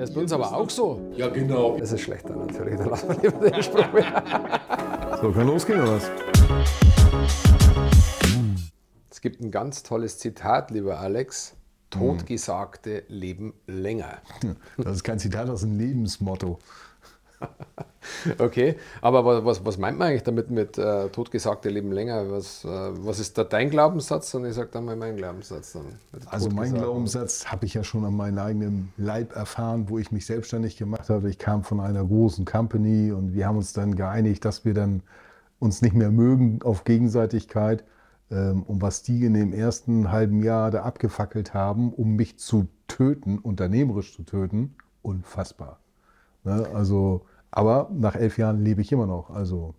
Das 0.00 0.08
ist 0.08 0.14
bei 0.14 0.22
uns 0.22 0.32
aber 0.32 0.56
auch 0.56 0.70
so. 0.70 0.98
Ja, 1.14 1.28
genau. 1.28 1.76
Das 1.76 1.92
ist 1.92 2.00
schlechter 2.00 2.34
natürlich, 2.34 2.78
da 2.78 2.86
lassen 2.86 3.08
wir 3.10 3.30
lieber 3.30 3.50
den 3.50 3.62
Spruch 3.62 3.92
mehr. 3.92 5.20
So, 5.20 5.30
kann 5.30 5.46
losgehen 5.46 5.82
oder 5.82 5.96
was? 5.96 6.10
Es 9.10 9.20
gibt 9.20 9.42
ein 9.42 9.50
ganz 9.50 9.82
tolles 9.82 10.18
Zitat, 10.18 10.70
lieber 10.70 11.00
Alex. 11.00 11.54
Totgesagte 11.90 13.02
leben 13.08 13.52
länger. 13.66 14.22
Das 14.78 14.96
ist 14.96 15.04
kein 15.04 15.18
Zitat, 15.18 15.50
das 15.50 15.60
ist 15.60 15.66
ein 15.66 15.78
Lebensmotto. 15.78 16.60
Okay, 18.38 18.76
aber 19.00 19.24
wa- 19.24 19.44
was, 19.44 19.64
was 19.64 19.78
meint 19.78 19.98
man 19.98 20.08
eigentlich 20.08 20.22
damit 20.22 20.50
mit 20.50 20.78
äh, 20.78 21.08
totgesagte 21.10 21.68
leben 21.68 21.92
länger? 21.92 22.30
Was, 22.30 22.64
äh, 22.64 22.68
was 22.68 23.18
ist 23.20 23.36
da 23.38 23.44
dein 23.44 23.70
Glaubenssatz? 23.70 24.34
Und 24.34 24.44
ich 24.46 24.54
sage 24.54 24.70
dann 24.72 24.84
mal 24.84 24.96
meinen 24.96 25.16
Glaubenssatz. 25.16 25.72
Dann 25.72 25.84
Also 26.26 26.50
mein. 26.50 26.74
Glaubenssatz 26.74 27.46
habe 27.46 27.66
ich 27.66 27.74
ja 27.74 27.84
schon 27.84 28.04
an 28.04 28.16
meinem 28.16 28.38
eigenen 28.38 28.92
Leib 28.96 29.34
erfahren, 29.36 29.88
wo 29.88 29.98
ich 29.98 30.12
mich 30.12 30.26
selbstständig 30.26 30.76
gemacht 30.76 31.08
habe. 31.10 31.28
Ich 31.30 31.38
kam 31.38 31.62
von 31.64 31.80
einer 31.80 32.04
großen 32.04 32.44
Company 32.44 33.12
und 33.12 33.34
wir 33.34 33.46
haben 33.46 33.56
uns 33.56 33.72
dann 33.72 33.94
geeinigt, 33.96 34.44
dass 34.44 34.64
wir 34.64 34.74
dann 34.74 35.02
uns 35.58 35.82
nicht 35.82 35.94
mehr 35.94 36.10
mögen 36.10 36.60
auf 36.62 36.84
Gegenseitigkeit. 36.84 37.84
Ähm, 38.30 38.62
Und 38.62 38.80
was 38.82 39.02
die 39.02 39.24
in 39.24 39.34
dem 39.34 39.52
ersten 39.52 40.10
halben 40.12 40.42
Jahr 40.42 40.70
da 40.70 40.82
abgefackelt 40.82 41.52
haben, 41.54 41.92
um 41.92 42.16
mich 42.16 42.38
zu 42.38 42.66
töten, 42.88 43.38
unternehmerisch 43.38 44.14
zu 44.14 44.22
töten, 44.22 44.74
unfassbar. 45.02 45.78
Ne? 46.44 46.66
Also, 46.74 47.22
aber 47.50 47.90
nach 47.92 48.14
elf 48.16 48.38
Jahren 48.38 48.64
lebe 48.64 48.80
ich 48.80 48.92
immer 48.92 49.06
noch. 49.06 49.30
Also 49.30 49.74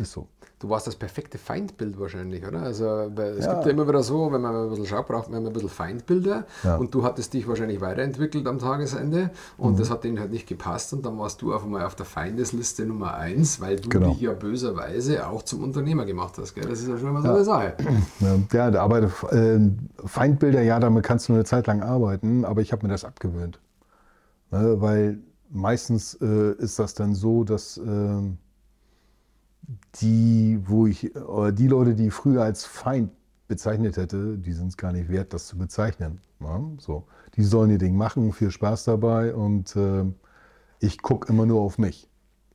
ist 0.00 0.12
so. 0.12 0.28
Du 0.58 0.70
warst 0.70 0.86
das 0.86 0.96
perfekte 0.96 1.36
Feindbild 1.36 1.98
wahrscheinlich, 2.00 2.46
oder? 2.46 2.60
Also 2.62 2.84
es 2.86 3.44
Ja. 3.44 3.52
gibt 3.54 3.66
ja 3.66 3.70
immer 3.72 3.86
wieder 3.86 4.02
so, 4.02 4.32
wenn 4.32 4.40
man 4.40 4.54
ein 4.56 4.68
bisschen 4.70 4.86
schaut, 4.86 5.06
braucht 5.06 5.28
man 5.30 5.40
immer 5.40 5.50
ein 5.50 5.52
bisschen 5.52 5.68
Feindbilder. 5.68 6.46
Ja. 6.64 6.76
Und 6.76 6.94
du 6.94 7.02
hattest 7.04 7.34
dich 7.34 7.46
wahrscheinlich 7.46 7.80
weiterentwickelt 7.82 8.46
am 8.46 8.58
Tagesende 8.58 9.30
und 9.58 9.72
Mhm. 9.74 9.76
das 9.78 9.90
hat 9.90 10.04
denen 10.04 10.18
halt 10.18 10.30
nicht 10.32 10.46
gepasst 10.46 10.94
und 10.94 11.04
dann 11.04 11.18
warst 11.18 11.42
du 11.42 11.52
auf 11.54 11.62
einmal 11.64 11.84
auf 11.84 11.94
der 11.94 12.06
Feindesliste 12.06 12.86
Nummer 12.86 13.14
eins, 13.14 13.60
weil 13.60 13.76
du 13.76 13.88
Genau. 13.90 14.08
dich 14.12 14.20
ja 14.22 14.32
böserweise 14.32 15.26
auch 15.26 15.42
zum 15.42 15.62
Unternehmer 15.62 16.06
gemacht 16.06 16.36
hast. 16.38 16.54
Gell? 16.54 16.64
Das 16.66 16.80
ist 16.80 16.88
ja 16.88 16.96
schon 16.98 17.12
mal 17.12 17.22
so 17.22 17.28
eine 17.30 17.44
Sache. 17.44 17.74
Ja, 18.52 18.68
ja, 18.70 18.80
aber 18.82 19.02
äh, 19.32 19.60
Feindbilder, 20.06 20.62
ja, 20.62 20.80
damit 20.80 21.04
kannst 21.04 21.28
du 21.28 21.34
eine 21.34 21.44
Zeit 21.44 21.66
lang 21.66 21.82
arbeiten, 21.82 22.44
aber 22.46 22.60
ich 22.62 22.72
habe 22.72 22.86
mir 22.86 22.92
das 22.92 23.04
abgewöhnt. 23.04 23.60
Ne, 24.50 24.80
weil 24.80 25.18
meistens 25.50 26.14
äh, 26.20 26.52
ist 26.58 26.78
das 26.78 26.94
dann 26.94 27.14
so, 27.14 27.44
dass 27.44 27.76
ähm, 27.78 28.38
die, 30.00 30.60
wo 30.64 30.86
ich, 30.86 31.14
oder 31.16 31.52
die 31.52 31.68
Leute, 31.68 31.94
die 31.94 32.08
ich 32.08 32.14
früher 32.14 32.42
als 32.42 32.64
Feind 32.64 33.10
bezeichnet 33.48 33.96
hätte, 33.96 34.38
die 34.38 34.52
sind 34.52 34.68
es 34.68 34.76
gar 34.76 34.92
nicht 34.92 35.08
wert, 35.08 35.32
das 35.32 35.46
zu 35.46 35.56
bezeichnen. 35.58 36.20
Ne? 36.40 36.76
So, 36.78 37.06
die 37.34 37.42
sollen 37.42 37.70
ihr 37.70 37.78
Ding 37.78 37.96
machen, 37.96 38.32
viel 38.32 38.50
Spaß 38.50 38.84
dabei 38.84 39.34
und 39.34 39.74
äh, 39.76 40.04
ich 40.80 41.00
gucke 41.00 41.32
immer 41.32 41.46
nur 41.46 41.60
auf 41.60 41.78
mich. 41.78 42.08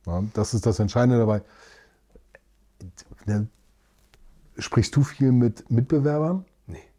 Ne? 0.06 0.28
Das 0.34 0.54
ist 0.54 0.66
das 0.66 0.78
Entscheidende 0.78 1.18
dabei. 1.18 1.42
Ne, 3.26 3.48
Sprichst 4.58 4.94
du 4.96 5.02
viel 5.02 5.32
mit 5.32 5.70
Mitbewerbern? 5.70 6.44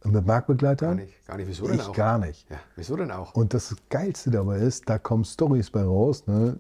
Und 0.04 0.12
mit 0.14 0.26
Marktbegleitern? 0.26 0.98
gar 0.98 1.06
nicht. 1.06 1.28
Gar 1.28 1.38
nicht. 1.38 1.48
Wieso 1.48 1.68
denn 1.68 1.76
Ich 1.76 1.88
auch? 1.88 1.94
gar 1.94 2.18
nicht. 2.18 2.50
Ja, 2.50 2.58
wieso 2.76 2.96
denn 2.96 3.12
auch? 3.12 3.34
Und 3.36 3.54
das 3.54 3.76
Geilste 3.90 4.32
dabei 4.32 4.58
ist, 4.58 4.90
da 4.90 4.98
kommen 4.98 5.24
Stories 5.24 5.70
bei 5.70 5.84
raus. 5.84 6.28
Ne? 6.28 6.58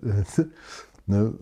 ne? 1.05 1.33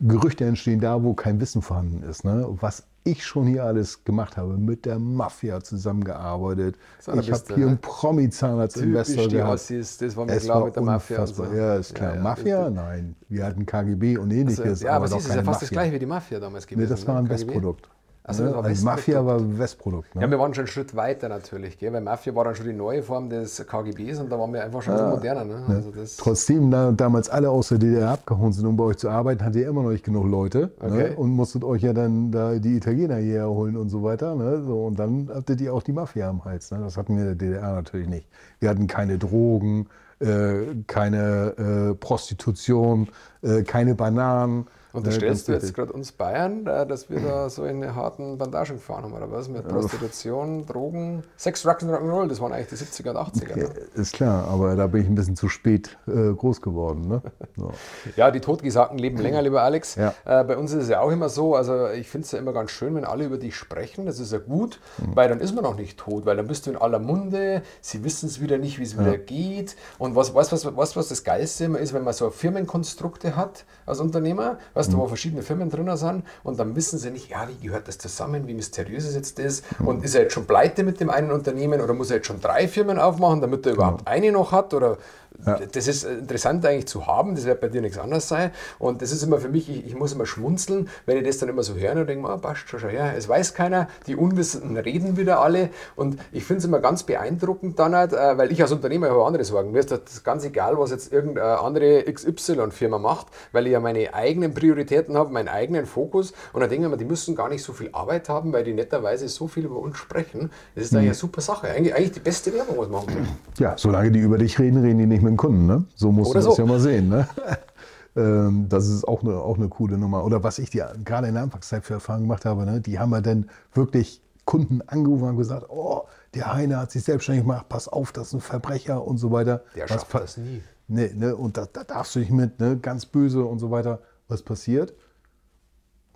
Gerüchte 0.00 0.44
entstehen 0.44 0.80
da, 0.80 1.02
wo 1.02 1.14
kein 1.14 1.40
Wissen 1.40 1.62
vorhanden 1.62 2.02
ist. 2.02 2.24
Ne? 2.24 2.46
Was 2.60 2.84
ich 3.04 3.24
schon 3.24 3.46
hier 3.46 3.64
alles 3.64 4.04
gemacht 4.04 4.36
habe, 4.36 4.58
mit 4.58 4.84
der 4.84 4.98
Mafia 4.98 5.60
zusammengearbeitet. 5.60 6.76
Ich 7.00 7.30
habe 7.32 7.42
hier 7.48 7.56
ne? 7.58 7.66
einen 7.66 7.78
Promi-Zahnarzt-Investor 7.78 9.28
gehabt. 9.28 9.54
Ossis, 9.54 9.98
das 9.98 10.16
war 10.16 10.26
mir 10.26 10.32
Es 10.32 10.44
klar 10.44 10.60
war 10.60 10.66
mit 10.66 10.76
der 10.76 10.82
Mafia. 10.82 11.26
so. 11.26 11.44
Ja, 11.44 11.76
ist 11.76 11.94
klar. 11.94 12.10
Ja, 12.10 12.16
ja, 12.16 12.22
Mafia? 12.22 12.58
richtig. 12.66 12.76
Nein. 12.76 13.16
Wir 13.28 13.46
hatten 13.46 13.66
KGB 13.66 14.18
und 14.18 14.30
ähnliches. 14.30 14.60
Also, 14.60 14.86
ja, 14.86 14.92
aber 14.92 15.08
siehst 15.08 15.26
du, 15.26 15.30
ist 15.30 15.36
ja 15.36 15.42
fast 15.42 15.62
das 15.62 15.70
Mafia. 15.70 15.76
gleiche 15.76 15.94
wie 15.94 15.98
die 15.98 16.06
Mafia 16.06 16.40
damals 16.40 16.66
gewesen. 16.66 16.84
Nee, 16.84 16.90
das 16.90 17.06
war 17.06 17.16
ein 17.16 17.24
ne? 17.24 17.30
KGB. 17.30 17.46
Westprodukt. 17.46 17.88
Also, 18.28 18.44
ne? 18.44 18.54
war 18.54 18.64
also 18.64 18.84
Mafia 18.84 19.24
Westprodukt. 19.24 19.26
war 19.26 19.58
Westprodukt. 19.58 20.14
Ne? 20.14 20.22
Ja, 20.22 20.30
wir 20.30 20.38
waren 20.38 20.52
schon 20.52 20.62
einen 20.62 20.68
Schritt 20.68 20.94
weiter 20.94 21.30
natürlich, 21.30 21.78
gell? 21.78 21.94
weil 21.94 22.02
Mafia 22.02 22.34
war 22.34 22.44
dann 22.44 22.54
schon 22.54 22.66
die 22.66 22.74
neue 22.74 23.02
Form 23.02 23.30
des 23.30 23.66
KGBs 23.66 24.20
und 24.20 24.30
da 24.30 24.38
waren 24.38 24.52
wir 24.52 24.62
einfach 24.62 24.82
schon 24.82 24.96
viel 24.96 25.06
moderner. 25.06 25.44
Ne? 25.44 25.64
Also 25.66 25.90
das, 25.90 26.18
Trotzdem 26.18 26.70
da 26.70 26.92
damals 26.92 27.30
alle 27.30 27.48
aus 27.48 27.68
der 27.68 27.78
DDR 27.78 28.10
abgehauen 28.10 28.52
sind, 28.52 28.66
um 28.66 28.76
bei 28.76 28.84
euch 28.84 28.98
zu 28.98 29.08
arbeiten, 29.08 29.42
hattet 29.42 29.62
ihr 29.62 29.68
immer 29.68 29.82
noch 29.82 29.90
nicht 29.90 30.04
genug 30.04 30.26
Leute. 30.26 30.70
Okay. 30.78 30.90
Ne? 30.90 31.16
Und 31.16 31.30
musstet 31.30 31.64
euch 31.64 31.82
ja 31.82 31.94
dann 31.94 32.30
da 32.30 32.58
die 32.58 32.76
Italiener 32.76 33.16
hierher 33.16 33.48
holen 33.48 33.78
und 33.78 33.88
so 33.88 34.02
weiter. 34.02 34.34
Ne? 34.34 34.62
So, 34.62 34.84
und 34.84 34.98
dann 34.98 35.30
hattet 35.32 35.62
ihr 35.62 35.72
auch 35.72 35.82
die 35.82 35.92
Mafia 35.92 36.28
am 36.28 36.44
Hals. 36.44 36.70
Ne? 36.70 36.80
Das 36.80 36.98
hatten 36.98 37.16
wir 37.16 37.22
in 37.22 37.38
der 37.38 37.48
DDR 37.48 37.72
natürlich 37.72 38.08
nicht. 38.08 38.28
Wir 38.60 38.68
hatten 38.68 38.86
keine 38.88 39.16
Drogen, 39.16 39.86
äh, 40.20 40.74
keine 40.86 41.92
äh, 41.92 41.94
Prostitution, 41.94 43.08
äh, 43.40 43.62
keine 43.62 43.94
Bananen. 43.94 44.66
Unterstellst 44.92 45.48
du 45.48 45.52
jetzt 45.52 45.74
gerade 45.74 45.92
uns 45.92 46.12
Bayern, 46.12 46.66
äh, 46.66 46.86
dass 46.86 47.10
wir 47.10 47.20
da 47.20 47.50
so 47.50 47.64
in 47.64 47.94
harten 47.94 48.38
Bandagen 48.38 48.76
gefahren 48.76 49.04
haben, 49.04 49.12
oder 49.12 49.30
was? 49.30 49.48
Mit 49.48 49.68
Prostitution, 49.68 50.66
Drogen, 50.66 51.24
Sex, 51.36 51.66
Rock'n'Roll, 51.66 52.28
das 52.28 52.40
waren 52.40 52.52
eigentlich 52.52 52.68
die 52.68 52.84
70er 52.84 53.10
und 53.10 53.16
80er. 53.16 53.56
Ne? 53.56 53.68
Ist 53.94 54.14
klar, 54.14 54.48
aber 54.48 54.76
da 54.76 54.86
bin 54.86 55.02
ich 55.02 55.08
ein 55.08 55.14
bisschen 55.14 55.36
zu 55.36 55.48
spät 55.48 55.98
äh, 56.06 56.32
groß 56.32 56.62
geworden. 56.62 57.08
Ne? 57.08 57.22
So. 57.56 57.72
Ja, 58.16 58.30
die 58.30 58.40
Totgesagten 58.40 58.98
leben 58.98 59.18
länger, 59.18 59.42
lieber 59.42 59.62
Alex. 59.62 59.96
Ja. 59.96 60.14
Äh, 60.24 60.44
bei 60.44 60.56
uns 60.56 60.72
ist 60.72 60.84
es 60.84 60.88
ja 60.88 61.00
auch 61.00 61.10
immer 61.10 61.28
so, 61.28 61.54
also 61.54 61.88
ich 61.88 62.08
finde 62.08 62.24
es 62.24 62.32
ja 62.32 62.38
immer 62.38 62.52
ganz 62.52 62.70
schön, 62.70 62.94
wenn 62.94 63.04
alle 63.04 63.24
über 63.24 63.36
dich 63.36 63.56
sprechen, 63.56 64.06
das 64.06 64.18
ist 64.20 64.32
ja 64.32 64.38
gut, 64.38 64.80
weil 65.14 65.28
dann 65.28 65.40
ist 65.40 65.54
man 65.54 65.64
noch 65.64 65.76
nicht 65.76 65.98
tot, 65.98 66.24
weil 66.26 66.36
dann 66.36 66.46
bist 66.46 66.66
du 66.66 66.70
in 66.70 66.76
aller 66.76 66.98
Munde, 66.98 67.62
sie 67.80 68.04
wissen 68.04 68.26
es 68.26 68.40
wieder 68.40 68.58
nicht, 68.58 68.78
wie 68.78 68.84
es 68.84 68.98
wieder 68.98 69.18
geht. 69.18 69.76
Und 69.98 70.14
was, 70.14 70.34
was, 70.34 70.52
was, 70.52 70.76
was, 70.76 70.96
was 70.96 71.08
das 71.08 71.24
Geilste 71.24 71.64
immer 71.64 71.78
ist, 71.78 71.92
wenn 71.92 72.04
man 72.04 72.14
so 72.14 72.30
Firmenkonstrukte 72.30 73.36
hat 73.36 73.64
als 73.86 74.00
Unternehmer, 74.00 74.58
weißt 74.78 74.92
du, 74.92 74.98
wo 74.98 75.08
verschiedene 75.08 75.42
Firmen 75.42 75.70
drin 75.70 75.94
sind 75.96 76.22
und 76.44 76.58
dann 76.60 76.76
wissen 76.76 77.00
sie 77.00 77.10
nicht, 77.10 77.30
ja, 77.30 77.48
wie 77.48 77.66
gehört 77.66 77.88
das 77.88 77.98
zusammen, 77.98 78.46
wie 78.46 78.54
mysteriös 78.54 79.04
ist 79.04 79.16
jetzt 79.16 79.38
das 79.40 79.62
und 79.84 80.04
ist 80.04 80.14
er 80.14 80.22
jetzt 80.22 80.34
schon 80.34 80.46
pleite 80.46 80.84
mit 80.84 81.00
dem 81.00 81.10
einen 81.10 81.32
Unternehmen 81.32 81.80
oder 81.80 81.94
muss 81.94 82.10
er 82.10 82.16
jetzt 82.16 82.26
schon 82.26 82.40
drei 82.40 82.68
Firmen 82.68 82.96
aufmachen, 82.98 83.40
damit 83.40 83.66
er 83.66 83.72
überhaupt 83.72 84.06
eine 84.06 84.30
noch 84.30 84.52
hat 84.52 84.72
oder 84.74 84.98
das 85.44 85.86
ist 85.86 86.04
interessant 86.04 86.64
eigentlich 86.66 86.86
zu 86.86 87.06
haben, 87.06 87.34
das 87.34 87.44
wird 87.44 87.60
bei 87.60 87.68
dir 87.68 87.80
nichts 87.80 87.98
anderes 87.98 88.28
sein. 88.28 88.50
Und 88.78 89.02
das 89.02 89.12
ist 89.12 89.22
immer 89.22 89.38
für 89.38 89.48
mich, 89.48 89.68
ich, 89.68 89.86
ich 89.86 89.94
muss 89.94 90.12
immer 90.12 90.26
schmunzeln, 90.26 90.88
wenn 91.06 91.16
ich 91.16 91.24
das 91.24 91.38
dann 91.38 91.48
immer 91.48 91.62
so 91.62 91.74
höre 91.74 91.92
und 91.96 92.08
denke, 92.08 92.28
ah, 92.28 92.36
passt 92.36 92.68
schon, 92.68 92.80
schon 92.80 92.90
her. 92.90 93.14
Es 93.16 93.28
weiß 93.28 93.54
keiner, 93.54 93.88
die 94.06 94.16
Unwissenden 94.16 94.76
reden 94.76 95.16
wieder 95.16 95.40
alle. 95.40 95.70
Und 95.94 96.18
ich 96.32 96.44
finde 96.44 96.58
es 96.58 96.64
immer 96.64 96.80
ganz 96.80 97.04
beeindruckend 97.04 97.78
dann 97.78 97.94
halt, 97.94 98.12
äh, 98.12 98.36
weil 98.36 98.50
ich 98.50 98.60
als 98.62 98.72
Unternehmer 98.72 99.10
habe 99.10 99.24
andere 99.24 99.44
Sorgen. 99.44 99.70
Mir 99.70 99.80
ist 99.80 99.92
das 99.92 100.24
ganz 100.24 100.44
egal, 100.44 100.78
was 100.78 100.90
jetzt 100.90 101.12
irgendeine 101.12 101.60
andere 101.60 102.04
XY-Firma 102.12 102.98
macht, 102.98 103.28
weil 103.52 103.66
ich 103.66 103.72
ja 103.72 103.80
meine 103.80 104.12
eigenen 104.14 104.54
Prioritäten 104.54 105.16
habe, 105.16 105.32
meinen 105.32 105.48
eigenen 105.48 105.86
Fokus. 105.86 106.32
Und 106.52 106.60
dann 106.60 106.70
denke 106.70 106.86
ich 106.86 106.90
mir, 106.90 106.96
die 106.96 107.04
müssen 107.04 107.36
gar 107.36 107.48
nicht 107.48 107.62
so 107.62 107.72
viel 107.72 107.90
Arbeit 107.92 108.28
haben, 108.28 108.52
weil 108.52 108.64
die 108.64 108.74
netterweise 108.74 109.28
so 109.28 109.46
viel 109.46 109.66
über 109.66 109.76
uns 109.76 109.98
sprechen. 109.98 110.50
Das 110.74 110.84
ist 110.84 110.94
eigentlich 110.94 111.08
eine 111.08 111.14
super 111.14 111.40
Sache. 111.40 111.68
Eigentlich, 111.68 111.94
eigentlich 111.94 112.12
die 112.12 112.20
beste 112.20 112.52
Werbung, 112.52 112.78
was 112.78 112.88
man 112.88 113.04
machen 113.04 113.14
kann. 113.14 113.28
Ja, 113.58 113.74
solange 113.76 114.10
die 114.10 114.18
über 114.18 114.38
dich 114.38 114.58
reden, 114.58 114.82
reden 114.82 114.98
die 114.98 115.06
nicht 115.06 115.22
mit 115.30 115.32
dem 115.32 115.36
Kunden. 115.36 115.66
Ne? 115.66 115.84
So 115.94 116.12
musst 116.12 116.30
Oder 116.30 116.40
du 116.40 116.46
das 116.46 116.56
so. 116.56 116.62
ja 116.62 116.68
mal 116.68 116.80
sehen. 116.80 117.08
Ne? 117.08 117.28
ähm, 118.16 118.68
das 118.68 118.88
ist 118.88 119.06
auch 119.06 119.22
eine, 119.22 119.36
auch 119.36 119.56
eine 119.56 119.68
coole 119.68 119.98
Nummer. 119.98 120.24
Oder 120.24 120.42
was 120.42 120.58
ich 120.58 120.70
dir 120.70 120.92
gerade 121.04 121.28
in 121.28 121.34
der 121.34 121.42
Anfangszeit 121.42 121.84
für 121.84 121.94
Erfahrungen 121.94 122.24
gemacht 122.24 122.44
habe, 122.44 122.64
ne? 122.64 122.80
die 122.80 122.98
haben 122.98 123.12
ja 123.12 123.20
dann 123.20 123.48
wirklich 123.74 124.22
Kunden 124.44 124.80
angerufen 124.82 125.28
und 125.28 125.36
gesagt, 125.36 125.66
oh, 125.68 126.04
der 126.34 126.54
Heine 126.54 126.78
hat 126.78 126.90
sich 126.90 127.04
selbstständig 127.04 127.44
gemacht, 127.44 127.68
pass 127.68 127.88
auf, 127.88 128.12
das 128.12 128.28
ist 128.28 128.34
ein 128.34 128.40
Verbrecher 128.40 129.06
und 129.06 129.18
so 129.18 129.30
weiter. 129.30 129.62
Der 129.74 129.84
Was 129.84 129.90
schafft 129.90 130.14
das 130.14 130.36
nie. 130.38 130.62
Nee, 130.86 131.12
ne? 131.14 131.36
Und 131.36 131.58
da, 131.58 131.66
da 131.70 131.84
darfst 131.84 132.14
du 132.14 132.20
nicht 132.20 132.30
mit, 132.30 132.58
ne? 132.58 132.78
ganz 132.78 133.04
böse 133.04 133.44
und 133.44 133.58
so 133.58 133.70
weiter. 133.70 134.00
Was 134.26 134.42
passiert? 134.42 134.94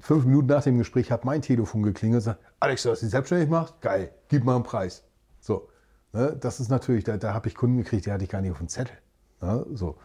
Fünf 0.00 0.24
Minuten 0.24 0.46
nach 0.46 0.62
dem 0.62 0.78
Gespräch 0.78 1.12
hat 1.12 1.24
mein 1.24 1.42
Telefon 1.42 1.82
geklingelt 1.82 2.22
und 2.22 2.24
sagt, 2.24 2.40
Alex, 2.58 2.82
du 2.82 2.90
hast 2.90 3.02
dich 3.02 3.10
selbstständig 3.10 3.48
gemacht? 3.48 3.74
Geil, 3.80 4.10
gib 4.28 4.44
mal 4.44 4.56
einen 4.56 4.64
Preis. 4.64 5.04
So, 5.40 5.68
ne? 6.12 6.36
das 6.40 6.60
ist 6.60 6.68
natürlich, 6.68 7.04
da, 7.04 7.16
da 7.16 7.34
habe 7.34 7.48
ich 7.48 7.54
Kunden 7.54 7.78
gekriegt, 7.78 8.06
die 8.06 8.12
hatte 8.12 8.24
ich 8.24 8.30
gar 8.30 8.40
nicht 8.40 8.52
auf 8.52 8.58
dem 8.58 8.68
Zettel. 8.68 8.96
Ne? 9.40 9.66
So. 9.72 9.96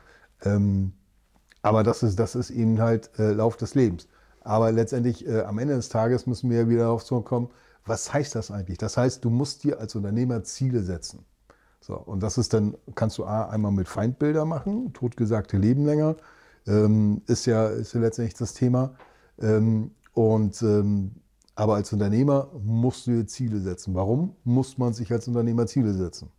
Ähm, 0.43 0.93
aber 1.61 1.83
das 1.83 2.03
ist, 2.03 2.17
das 2.19 2.35
ist 2.35 2.49
eben 2.49 2.79
halt 2.79 3.11
äh, 3.19 3.31
Lauf 3.31 3.57
des 3.57 3.75
Lebens. 3.75 4.07
Aber 4.41 4.71
letztendlich 4.71 5.27
äh, 5.27 5.41
am 5.41 5.59
Ende 5.59 5.75
des 5.75 5.89
Tages 5.89 6.25
müssen 6.25 6.49
wir 6.49 6.59
ja 6.59 6.69
wieder 6.69 6.83
darauf 6.83 7.03
zurückkommen, 7.03 7.49
was 7.85 8.13
heißt 8.13 8.35
das 8.35 8.51
eigentlich? 8.51 8.77
Das 8.77 8.97
heißt, 8.97 9.23
du 9.23 9.29
musst 9.29 9.63
dir 9.63 9.79
als 9.79 9.95
Unternehmer 9.95 10.43
Ziele 10.43 10.83
setzen. 10.83 11.25
So, 11.79 11.95
und 11.95 12.21
das 12.21 12.37
ist 12.37 12.53
dann, 12.53 12.75
kannst 12.95 13.17
du 13.17 13.25
A, 13.25 13.49
einmal 13.49 13.71
mit 13.71 13.87
Feindbilder 13.87 14.45
machen, 14.45 14.93
totgesagte 14.93 15.57
Leben 15.57 15.85
länger, 15.85 16.17
ähm, 16.65 17.21
ist, 17.27 17.45
ja, 17.45 17.67
ist 17.67 17.93
ja 17.93 18.01
letztendlich 18.01 18.35
das 18.35 18.53
Thema. 18.53 18.95
Ähm, 19.39 19.91
und, 20.13 20.61
ähm, 20.61 21.11
aber 21.57 21.73
als 21.75 21.91
Unternehmer 21.91 22.49
musst 22.63 23.07
du 23.07 23.11
dir 23.11 23.25
Ziele 23.25 23.59
setzen. 23.59 23.95
Warum 23.95 24.35
muss 24.43 24.77
man 24.77 24.93
sich 24.93 25.11
als 25.11 25.27
Unternehmer 25.27 25.65
Ziele 25.65 25.91
setzen? 25.91 26.29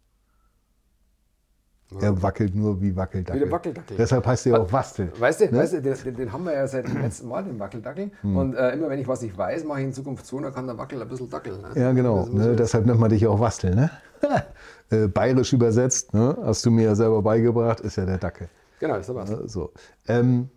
Er 2.00 2.22
wackelt 2.22 2.54
nur 2.54 2.80
wie 2.80 2.94
Wackeldackel. 2.94 3.40
Wie 3.40 3.44
der 3.44 3.52
Wackeldackel. 3.52 3.96
Deshalb 3.96 4.26
heißt 4.26 4.46
er 4.46 4.60
auch 4.60 4.72
Wastel. 4.72 5.10
Weißt 5.18 5.40
du, 5.40 5.46
Ne? 5.46 5.58
weißt 5.58 5.72
du 5.72 5.82
den, 5.82 6.16
den, 6.16 6.32
haben 6.32 6.44
wir 6.44 6.52
ja 6.52 6.68
seit 6.68 6.86
dem 6.86 7.00
letzten 7.00 7.28
Mal, 7.28 7.42
den 7.42 7.58
Wackeldackel. 7.58 8.12
Und 8.22 8.54
äh, 8.54 8.72
immer 8.72 8.90
wenn 8.90 9.00
ich 9.00 9.08
was 9.08 9.22
nicht 9.22 9.36
weiß, 9.36 9.64
mache 9.64 9.80
ich 9.80 9.86
in 9.86 9.92
Zukunft 9.92 10.24
so, 10.26 10.38
dann 10.38 10.52
kann 10.52 10.66
der 10.66 10.78
Wackel 10.78 11.00
ein 11.02 11.08
bisschen 11.08 11.30
dackeln. 11.30 11.62
Ne? 11.62 11.70
Ja, 11.74 11.92
genau. 11.92 12.26
Ne? 12.26 12.54
Deshalb 12.54 12.86
nennt 12.86 13.00
man 13.00 13.08
dich 13.10 13.26
auch 13.26 13.40
Wastel. 13.40 13.74
Ne? 13.74 13.90
Äh, 14.90 15.06
bayerisch 15.06 15.52
übersetzt, 15.52 16.14
ne? 16.14 16.34
hast 16.42 16.64
du 16.64 16.70
mir 16.70 16.84
ja 16.84 16.94
selber 16.94 17.20
beigebracht, 17.20 17.80
ist 17.80 17.96
ja 17.96 18.06
der 18.06 18.16
Dackel. 18.16 18.48
Genau, 18.80 18.96
ist 18.96 19.10
aber 19.10 19.26
Ne? 19.26 19.42
So. 19.44 19.70
Ähm, 20.06 20.48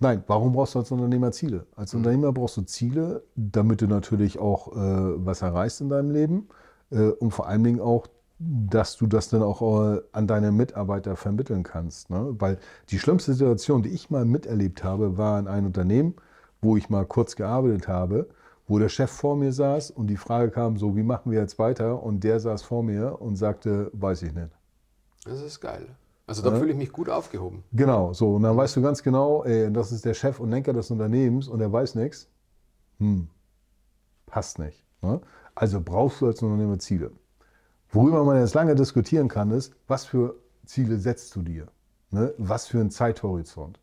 nein, 0.00 0.24
warum 0.26 0.52
brauchst 0.52 0.74
du 0.74 0.80
als 0.80 0.90
Unternehmer 0.90 1.32
Ziele? 1.32 1.66
Als 1.76 1.94
Unternehmer 1.94 2.32
brauchst 2.32 2.56
du 2.56 2.62
Ziele, 2.62 3.22
damit 3.36 3.80
du 3.80 3.86
natürlich 3.86 4.38
auch 4.38 4.72
äh, 4.72 5.26
was 5.26 5.42
erreichst 5.42 5.80
in 5.80 5.88
deinem 5.88 6.10
Leben 6.10 6.48
äh, 6.90 7.10
und 7.10 7.30
vor 7.30 7.46
allen 7.46 7.62
Dingen 7.62 7.80
auch, 7.80 8.06
dass 8.38 8.96
du 8.96 9.06
das 9.06 9.28
dann 9.28 9.42
auch 9.42 9.60
äh, 9.94 10.00
an 10.12 10.26
deine 10.26 10.50
Mitarbeiter 10.50 11.14
vermitteln 11.16 11.62
kannst. 11.62 12.10
Ne? 12.10 12.34
Weil 12.38 12.58
die 12.88 12.98
schlimmste 12.98 13.34
Situation, 13.34 13.82
die 13.82 13.90
ich 13.90 14.10
mal 14.10 14.24
miterlebt 14.24 14.82
habe, 14.82 15.18
war 15.18 15.38
in 15.38 15.46
einem 15.46 15.66
Unternehmen, 15.66 16.14
wo 16.62 16.76
ich 16.76 16.88
mal 16.88 17.04
kurz 17.04 17.36
gearbeitet 17.36 17.86
habe, 17.86 18.28
wo 18.66 18.78
der 18.78 18.88
Chef 18.88 19.10
vor 19.10 19.36
mir 19.36 19.52
saß 19.52 19.90
und 19.90 20.06
die 20.06 20.16
Frage 20.16 20.50
kam, 20.50 20.76
so, 20.76 20.96
wie 20.96 21.02
machen 21.02 21.32
wir 21.32 21.40
jetzt 21.40 21.58
weiter? 21.58 22.02
Und 22.02 22.24
der 22.24 22.40
saß 22.40 22.62
vor 22.62 22.82
mir 22.82 23.20
und 23.20 23.36
sagte, 23.36 23.90
weiß 23.92 24.22
ich 24.22 24.32
nicht. 24.32 24.50
Das 25.24 25.42
ist 25.42 25.60
geil. 25.60 25.86
Also 26.30 26.42
da 26.42 26.56
fühle 26.56 26.70
ich 26.70 26.78
mich 26.78 26.92
gut 26.92 27.10
aufgehoben. 27.10 27.64
Genau, 27.72 28.12
so. 28.12 28.36
Und 28.36 28.44
dann 28.44 28.56
weißt 28.56 28.76
du 28.76 28.82
ganz 28.82 29.02
genau, 29.02 29.42
ey, 29.42 29.72
das 29.72 29.90
ist 29.90 30.04
der 30.04 30.14
Chef 30.14 30.38
und 30.38 30.50
Lenker 30.50 30.72
des 30.72 30.88
Unternehmens 30.92 31.48
und 31.48 31.60
er 31.60 31.72
weiß 31.72 31.96
nichts. 31.96 32.28
Hm, 33.00 33.26
passt 34.26 34.60
nicht. 34.60 34.86
Ne? 35.02 35.20
Also 35.56 35.80
brauchst 35.80 36.20
du 36.20 36.28
als 36.28 36.40
Unternehmer 36.40 36.78
Ziele. 36.78 37.10
Worüber 37.90 38.22
man 38.22 38.38
jetzt 38.38 38.54
lange 38.54 38.76
diskutieren 38.76 39.26
kann, 39.26 39.50
ist, 39.50 39.74
was 39.88 40.04
für 40.04 40.36
Ziele 40.64 40.98
setzt 40.98 41.34
du 41.34 41.42
dir? 41.42 41.66
Ne? 42.12 42.32
Was 42.38 42.68
für 42.68 42.78
ein 42.78 42.92
Zeithorizont? 42.92 43.80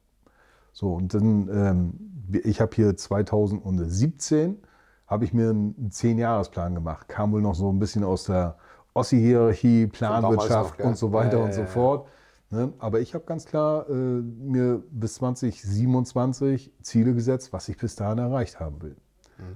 So, 0.71 0.93
und 0.93 1.13
dann, 1.13 1.49
ähm, 1.51 2.39
ich 2.45 2.61
habe 2.61 2.73
hier 2.73 2.95
2017, 2.95 4.57
habe 5.05 5.25
ich 5.25 5.33
mir 5.33 5.49
einen 5.49 5.89
10-Jahres-Plan 5.91 6.75
gemacht. 6.75 7.09
Kam 7.09 7.33
wohl 7.33 7.41
noch 7.41 7.55
so 7.55 7.69
ein 7.69 7.79
bisschen 7.79 8.05
aus 8.05 8.23
der 8.23 8.55
Ossi-Hierarchie, 8.93 9.87
Planwirtschaft 9.87 10.79
noch, 10.79 10.85
und 10.85 10.97
so 10.97 11.11
weiter 11.11 11.39
Ja, 11.39 11.43
und 11.43 11.49
ja, 11.49 11.55
so 11.55 11.61
ja. 11.61 11.67
fort. 11.67 12.07
Ne? 12.49 12.73
Aber 12.79 13.01
ich 13.01 13.13
habe 13.13 13.25
ganz 13.25 13.45
klar 13.45 13.89
äh, 13.89 13.93
mir 13.93 14.83
bis 14.91 15.15
2027 15.15 16.71
Ziele 16.81 17.13
gesetzt, 17.13 17.51
was 17.53 17.67
ich 17.69 17.77
bis 17.77 17.95
dahin 17.95 18.19
erreicht 18.19 18.59
haben 18.59 18.81
will. 18.81 18.95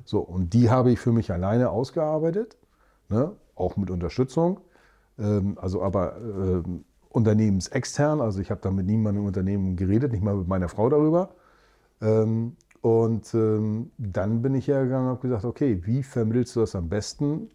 So, 0.05 0.19
und 0.19 0.53
die 0.53 0.69
habe 0.69 0.91
ich 0.91 0.99
für 0.99 1.11
mich 1.11 1.31
alleine 1.31 1.69
ausgearbeitet, 1.69 2.57
ne? 3.09 3.31
auch 3.55 3.77
mit 3.77 3.89
Unterstützung. 3.89 4.59
Ähm, 5.17 5.57
also 5.59 5.81
aber 5.81 6.17
ähm, 6.17 6.85
unternehmensextern, 7.09 8.21
also 8.21 8.39
ich 8.39 8.51
habe 8.51 8.61
da 8.61 8.71
mit 8.71 8.85
niemandem 8.85 9.23
im 9.23 9.27
Unternehmen 9.27 9.75
geredet, 9.75 10.11
nicht 10.11 10.23
mal 10.23 10.35
mit 10.35 10.47
meiner 10.47 10.69
Frau 10.69 10.89
darüber. 10.89 11.31
Ähm, 12.01 12.55
und 12.81 13.33
ähm, 13.33 13.91
dann 13.97 14.41
bin 14.41 14.55
ich 14.55 14.67
hergegangen 14.67 15.07
und 15.07 15.17
habe 15.17 15.21
gesagt, 15.21 15.45
okay, 15.45 15.81
wie 15.85 16.03
vermittelst 16.03 16.55
du 16.55 16.61
das 16.61 16.75
am 16.75 16.89
besten 16.89 17.49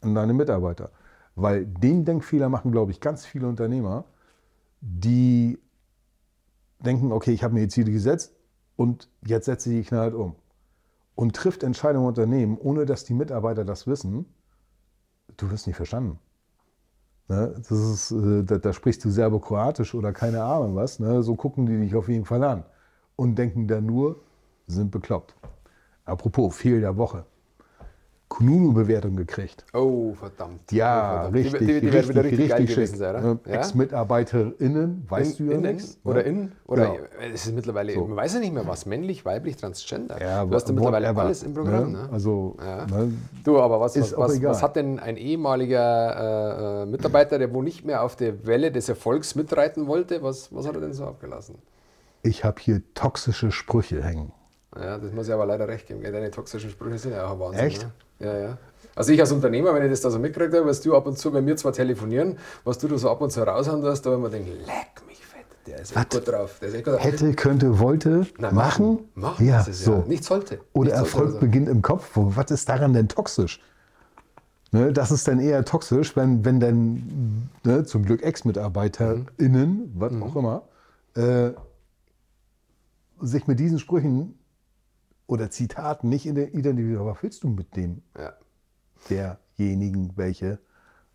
an 0.00 0.14
deine 0.14 0.32
Mitarbeiter? 0.32 0.90
Weil 1.34 1.66
den 1.66 2.04
Denkfehler 2.04 2.48
machen, 2.48 2.72
glaube 2.72 2.92
ich, 2.92 3.00
ganz 3.00 3.26
viele 3.26 3.46
Unternehmer, 3.46 4.04
die 4.80 5.58
denken, 6.80 7.12
okay, 7.12 7.32
ich 7.32 7.42
habe 7.42 7.54
mir 7.54 7.60
die 7.60 7.68
Ziele 7.68 7.90
gesetzt 7.90 8.34
und 8.76 9.08
jetzt 9.24 9.46
setze 9.46 9.72
ich 9.72 9.82
die 9.82 9.88
knallhart 9.88 10.14
um. 10.14 10.36
Und 11.14 11.34
trifft 11.34 11.64
Entscheidungen 11.64 12.04
im 12.04 12.08
Unternehmen, 12.08 12.58
ohne 12.58 12.86
dass 12.86 13.04
die 13.04 13.14
Mitarbeiter 13.14 13.64
das 13.64 13.86
wissen, 13.86 14.26
du 15.36 15.50
wirst 15.50 15.66
nicht 15.66 15.76
verstanden. 15.76 16.18
Ne? 17.28 17.54
Das 17.56 17.70
ist, 17.70 18.10
äh, 18.12 18.44
da, 18.44 18.58
da 18.58 18.72
sprichst 18.72 19.04
du 19.04 19.10
Serbo-Kroatisch 19.10 19.94
oder 19.94 20.12
keine 20.12 20.42
Ahnung 20.42 20.76
was. 20.76 21.00
Ne? 21.00 21.22
So 21.22 21.34
gucken 21.34 21.66
die 21.66 21.78
dich 21.78 21.94
auf 21.94 22.08
jeden 22.08 22.24
Fall 22.24 22.44
an 22.44 22.64
und 23.16 23.36
denken 23.36 23.66
dann 23.66 23.86
nur, 23.86 24.20
sind 24.66 24.90
bekloppt. 24.90 25.34
Apropos, 26.04 26.56
Fehl 26.56 26.80
der 26.80 26.96
Woche. 26.96 27.26
Kununu-Bewertung 28.28 29.16
gekriegt. 29.16 29.64
Oh, 29.72 30.12
verdammt. 30.14 30.70
Ja, 30.70 30.88
oh, 30.88 31.14
verdammt. 31.32 31.34
richtig, 31.36 31.58
Die, 31.60 31.66
die, 31.66 31.66
die 31.66 31.72
richtig, 31.88 31.92
werden 31.92 32.08
wieder 32.10 32.24
richtig, 32.24 32.38
richtig 32.40 32.56
geil 32.56 32.66
gewesen 32.66 32.96
sein, 32.98 33.14
oder? 33.16 33.22
Ne? 33.22 33.38
Ex-MitarbeiterInnen, 33.46 35.06
weißt 35.08 35.40
in, 35.40 35.46
du 35.46 35.52
ja 35.52 35.58
innen 35.58 35.76
nichts. 35.76 35.98
oder 36.04 36.22
ne? 36.22 36.28
in 36.28 36.52
oder 36.66 36.86
Genau. 36.86 36.98
es 37.34 37.46
ist 37.46 37.54
mittlerweile 37.54 37.96
man 37.98 38.16
weiß 38.16 38.34
ja 38.34 38.40
nicht 38.40 38.52
mehr 38.52 38.66
was 38.66 38.86
männlich 38.86 39.24
weiblich 39.24 39.56
transgender 39.56 40.20
Ja, 40.20 40.44
du 40.44 40.54
hast 40.54 40.68
ja 40.68 40.74
mittlerweile 40.74 41.06
whatever, 41.06 41.22
alles 41.22 41.42
im 41.42 41.54
Programm 41.54 41.92
ne? 41.92 42.08
Also, 42.12 42.56
Ja. 42.60 42.86
ne? 42.86 43.12
du 43.44 43.58
aber 43.60 43.80
was, 43.80 43.96
Ist 43.96 44.16
was, 44.16 44.30
was, 44.34 44.42
was 44.42 44.62
hat 44.62 44.76
denn 44.76 44.98
ein 44.98 45.16
ehemaliger 45.16 46.80
äh, 46.80 46.82
äh, 46.82 46.86
Mitarbeiter 46.86 47.38
der 47.38 47.52
wo 47.52 47.62
nicht 47.62 47.84
mehr 47.84 48.02
auf 48.02 48.14
der 48.16 48.46
Welle 48.46 48.70
des 48.70 48.88
Erfolgs 48.88 49.34
mitreiten 49.34 49.86
wollte 49.86 50.22
was, 50.22 50.54
was 50.54 50.66
hat 50.66 50.74
er 50.74 50.80
denn 50.82 50.92
so 50.92 51.04
abgelassen 51.06 51.56
ich 52.22 52.44
habe 52.44 52.60
hier 52.60 52.82
toxische 52.94 53.50
Sprüche 53.50 54.02
hängen. 54.02 54.32
ja 54.76 54.98
das 54.98 55.12
muss 55.12 55.28
ich 55.28 55.32
aber 55.34 55.46
leider 55.46 55.66
recht 55.66 55.86
geben 55.86 56.02
deine 56.02 56.30
toxischen 56.30 56.70
Sprüche 56.70 56.98
sind 56.98 57.12
ja 57.12 57.26
auch 57.26 57.40
Wahnsinn 57.40 57.64
Echt? 57.66 57.82
Ne? 57.84 57.92
Ja 58.20 58.36
ja 58.38 58.58
also 58.94 59.12
ich 59.12 59.20
als 59.20 59.30
Unternehmer, 59.30 59.72
wenn 59.74 59.84
ich 59.84 59.90
das 59.90 60.00
da 60.00 60.10
so 60.10 60.18
mitgekriegt 60.18 60.54
habe, 60.54 60.66
was 60.66 60.80
du 60.80 60.96
ab 60.96 61.06
und 61.06 61.16
zu, 61.16 61.32
wenn 61.32 61.46
wir 61.46 61.56
zwar 61.56 61.72
telefonieren, 61.72 62.36
was 62.64 62.78
du 62.78 62.88
da 62.88 62.98
so 62.98 63.08
ab 63.10 63.20
und 63.20 63.30
zu 63.30 63.40
raushauen 63.46 63.84
hast, 63.84 64.02
da 64.02 64.10
wenn 64.10 64.20
man 64.20 64.32
denkt, 64.32 64.48
leck 64.48 65.06
mich 65.06 65.24
fett, 65.24 65.46
der 65.68 65.80
ist 65.82 65.96
echt 65.96 66.10
gut 66.10 66.26
drauf. 66.26 66.58
Der 66.60 66.68
ist 66.68 66.74
echt 66.74 66.84
gut 66.84 66.94
drauf. 66.94 67.04
Hätte, 67.04 67.32
könnte, 67.34 67.78
wollte, 67.78 68.26
Na, 68.38 68.50
machen. 68.50 69.08
Machen, 69.14 69.46
ja, 69.46 69.62
so. 69.62 69.92
ja. 69.92 70.04
Nicht 70.08 70.24
sollte. 70.24 70.60
Oder 70.72 70.86
nicht 70.86 70.96
sollte 70.96 71.10
Erfolg 71.10 71.26
also. 71.28 71.38
beginnt 71.38 71.68
im 71.68 71.80
Kopf. 71.80 72.10
Was 72.14 72.50
ist 72.50 72.68
daran 72.68 72.92
denn 72.92 73.06
toxisch? 73.08 73.60
Ne, 74.72 74.92
das 74.92 75.12
ist 75.12 75.28
dann 75.28 75.38
eher 75.38 75.64
toxisch, 75.64 76.16
wenn, 76.16 76.44
wenn 76.44 76.58
dann 76.58 77.48
ne, 77.62 77.84
zum 77.84 78.04
Glück 78.04 78.22
Ex-MitarbeiterInnen, 78.24 79.92
was 79.96 80.12
Mhm. 80.12 80.22
auch 80.24 80.34
immer, 80.36 80.62
äh, 81.14 81.50
sich 83.20 83.46
mit 83.46 83.58
diesen 83.60 83.78
Sprüchen 83.78 84.38
oder 85.28 85.50
Zitaten 85.50 86.08
nicht 86.08 86.26
ide- 86.26 86.46
identifizieren. 86.48 87.06
Was 87.06 87.22
willst 87.22 87.44
du 87.44 87.48
mit 87.50 87.76
dem, 87.76 88.02
Ja. 88.18 88.32
derjenigen, 89.08 90.10
welche? 90.16 90.58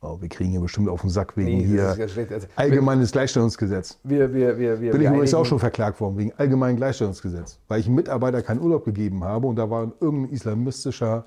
Oh, 0.01 0.19
wir 0.21 0.27
kriegen 0.29 0.51
hier 0.51 0.59
bestimmt 0.59 0.89
auf 0.89 1.01
den 1.01 1.09
Sack 1.09 1.35
wegen 1.37 1.57
Nee, 1.59 1.65
hier. 1.65 1.87
Also, 1.89 2.47
allgemeines 2.57 3.11
Gleichstellungsgesetz. 3.13 3.99
Wir, 4.03 4.33
wir, 4.33 4.57
wir, 4.59 4.81
wir, 4.81 4.91
Bin 4.91 5.01
ich 5.01 5.07
übrigens 5.07 5.33
auch 5.33 5.45
schon 5.45 5.59
verklagt 5.59 5.99
worden 6.01 6.17
wegen 6.17 6.33
allgemeinen 6.37 6.75
Gleichstellungsgesetz, 6.75 7.59
weil 7.69 7.79
ich 7.79 7.85
einem 7.87 7.95
Mitarbeiter 7.95 8.41
keinen 8.41 8.61
Urlaub 8.61 8.83
gegeben 8.83 9.23
habe 9.23 9.47
und 9.47 9.55
da 9.55 9.69
war 9.69 9.93
irgendein 10.01 10.33
islamistischer 10.33 11.25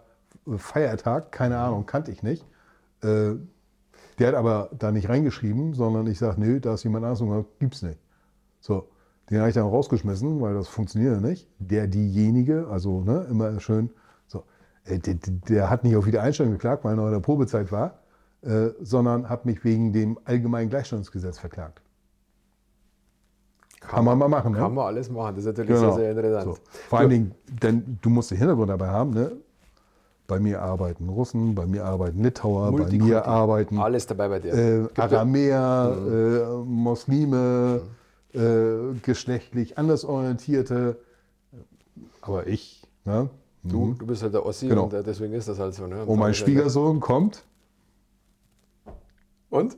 Feiertag, 0.58 1.32
keine 1.32 1.56
Ahnung, 1.58 1.86
kannte 1.86 2.10
ich 2.12 2.22
nicht. 2.22 2.44
Äh, 3.02 3.32
der 4.18 4.28
hat 4.28 4.34
aber 4.34 4.70
da 4.78 4.92
nicht 4.92 5.08
reingeschrieben, 5.08 5.72
sondern 5.74 6.06
ich 6.06 6.18
sage, 6.18 6.38
nö, 6.40 6.60
da 6.60 6.74
ist 6.74 6.84
jemand 6.84 7.04
anderes 7.04 7.22
und 7.22 7.46
gibt's 7.58 7.80
nicht. 7.82 7.98
So, 8.60 8.88
den 9.30 9.38
habe 9.38 9.48
ich 9.48 9.54
dann 9.54 9.66
rausgeschmissen, 9.66 10.40
weil 10.40 10.54
das 10.54 10.68
funktioniert 10.68 11.20
nicht. 11.20 11.48
Der, 11.58 11.86
diejenige, 11.86 12.68
also 12.70 13.00
ne, 13.02 13.26
immer 13.30 13.58
schön, 13.60 13.90
so, 14.26 14.44
äh, 14.84 14.98
der, 14.98 15.14
der 15.48 15.70
hat 15.70 15.82
nicht 15.84 15.96
auf 15.96 16.06
Wiedereinstellung 16.06 16.52
geklagt, 16.52 16.84
weil 16.84 16.92
er 16.92 16.96
noch 16.96 17.06
in 17.06 17.12
der 17.12 17.20
Probezeit 17.20 17.72
war, 17.72 17.98
äh, 18.42 18.68
sondern 18.80 19.28
hat 19.28 19.44
mich 19.44 19.64
wegen 19.64 19.92
dem 19.92 20.18
allgemeinen 20.24 20.70
Gleichstellungsgesetz 20.70 21.38
verklagt. 21.38 21.82
Kann 23.80 24.04
man 24.04 24.18
mal 24.18 24.28
machen, 24.28 24.52
ne? 24.52 24.58
Kann 24.58 24.74
man 24.74 24.86
alles 24.86 25.10
machen. 25.10 25.34
Das 25.36 25.44
ist 25.44 25.48
natürlich 25.56 25.78
Genau. 25.78 25.92
sehr, 25.92 25.94
sehr 25.94 26.10
interessant. 26.10 26.44
So. 26.56 26.58
Vor 26.88 26.98
allen 27.00 27.10
Dingen, 27.10 27.34
denn 27.62 27.98
du 28.02 28.10
musst 28.10 28.30
den 28.30 28.38
Hintergrund 28.38 28.70
dabei 28.70 28.88
haben, 28.88 29.10
ne? 29.10 29.32
Bei 30.26 30.40
mir 30.40 30.60
arbeiten 30.60 31.08
Russen, 31.08 31.54
bei 31.54 31.66
mir 31.66 31.84
arbeiten 31.84 32.20
Litauer, 32.20 32.72
bei 32.72 32.90
mir 32.90 33.24
arbeiten 33.24 33.78
Alles 33.78 34.06
dabei 34.08 34.28
bei 34.28 34.40
dir. 34.40 34.54
äh, 34.54 34.80
ja- 34.82 34.88
Aramäer, 34.96 35.96
Mhm. 36.00 36.12
äh, 36.12 36.64
Muslime, 36.64 37.82
äh, 38.36 38.94
geschlechtlich 39.02 39.78
andersorientierte. 39.78 40.98
Aber 42.20 42.46
ich, 42.46 42.82
ne? 43.04 43.30
Du, 43.62 43.94
du 43.94 44.06
bist 44.06 44.22
halt 44.22 44.32
der 44.34 44.46
Ossi 44.46 44.68
Genau. 44.68 44.84
und 44.84 44.92
äh, 44.92 45.02
deswegen 45.02 45.32
ist 45.34 45.48
das 45.48 45.58
halt 45.58 45.74
so. 45.74 45.86
Ne? 45.86 46.04
Und 46.04 46.18
mein 46.18 46.34
Schwiegersohn 46.34 47.00
kommt. 47.00 47.44
Und? 49.50 49.76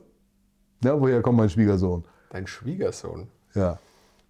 Na, 0.83 0.99
woher 0.99 1.21
kommt 1.21 1.37
mein 1.37 1.49
Schwiegersohn? 1.49 2.03
Dein 2.29 2.47
Schwiegersohn. 2.47 3.27
Ja. 3.55 3.79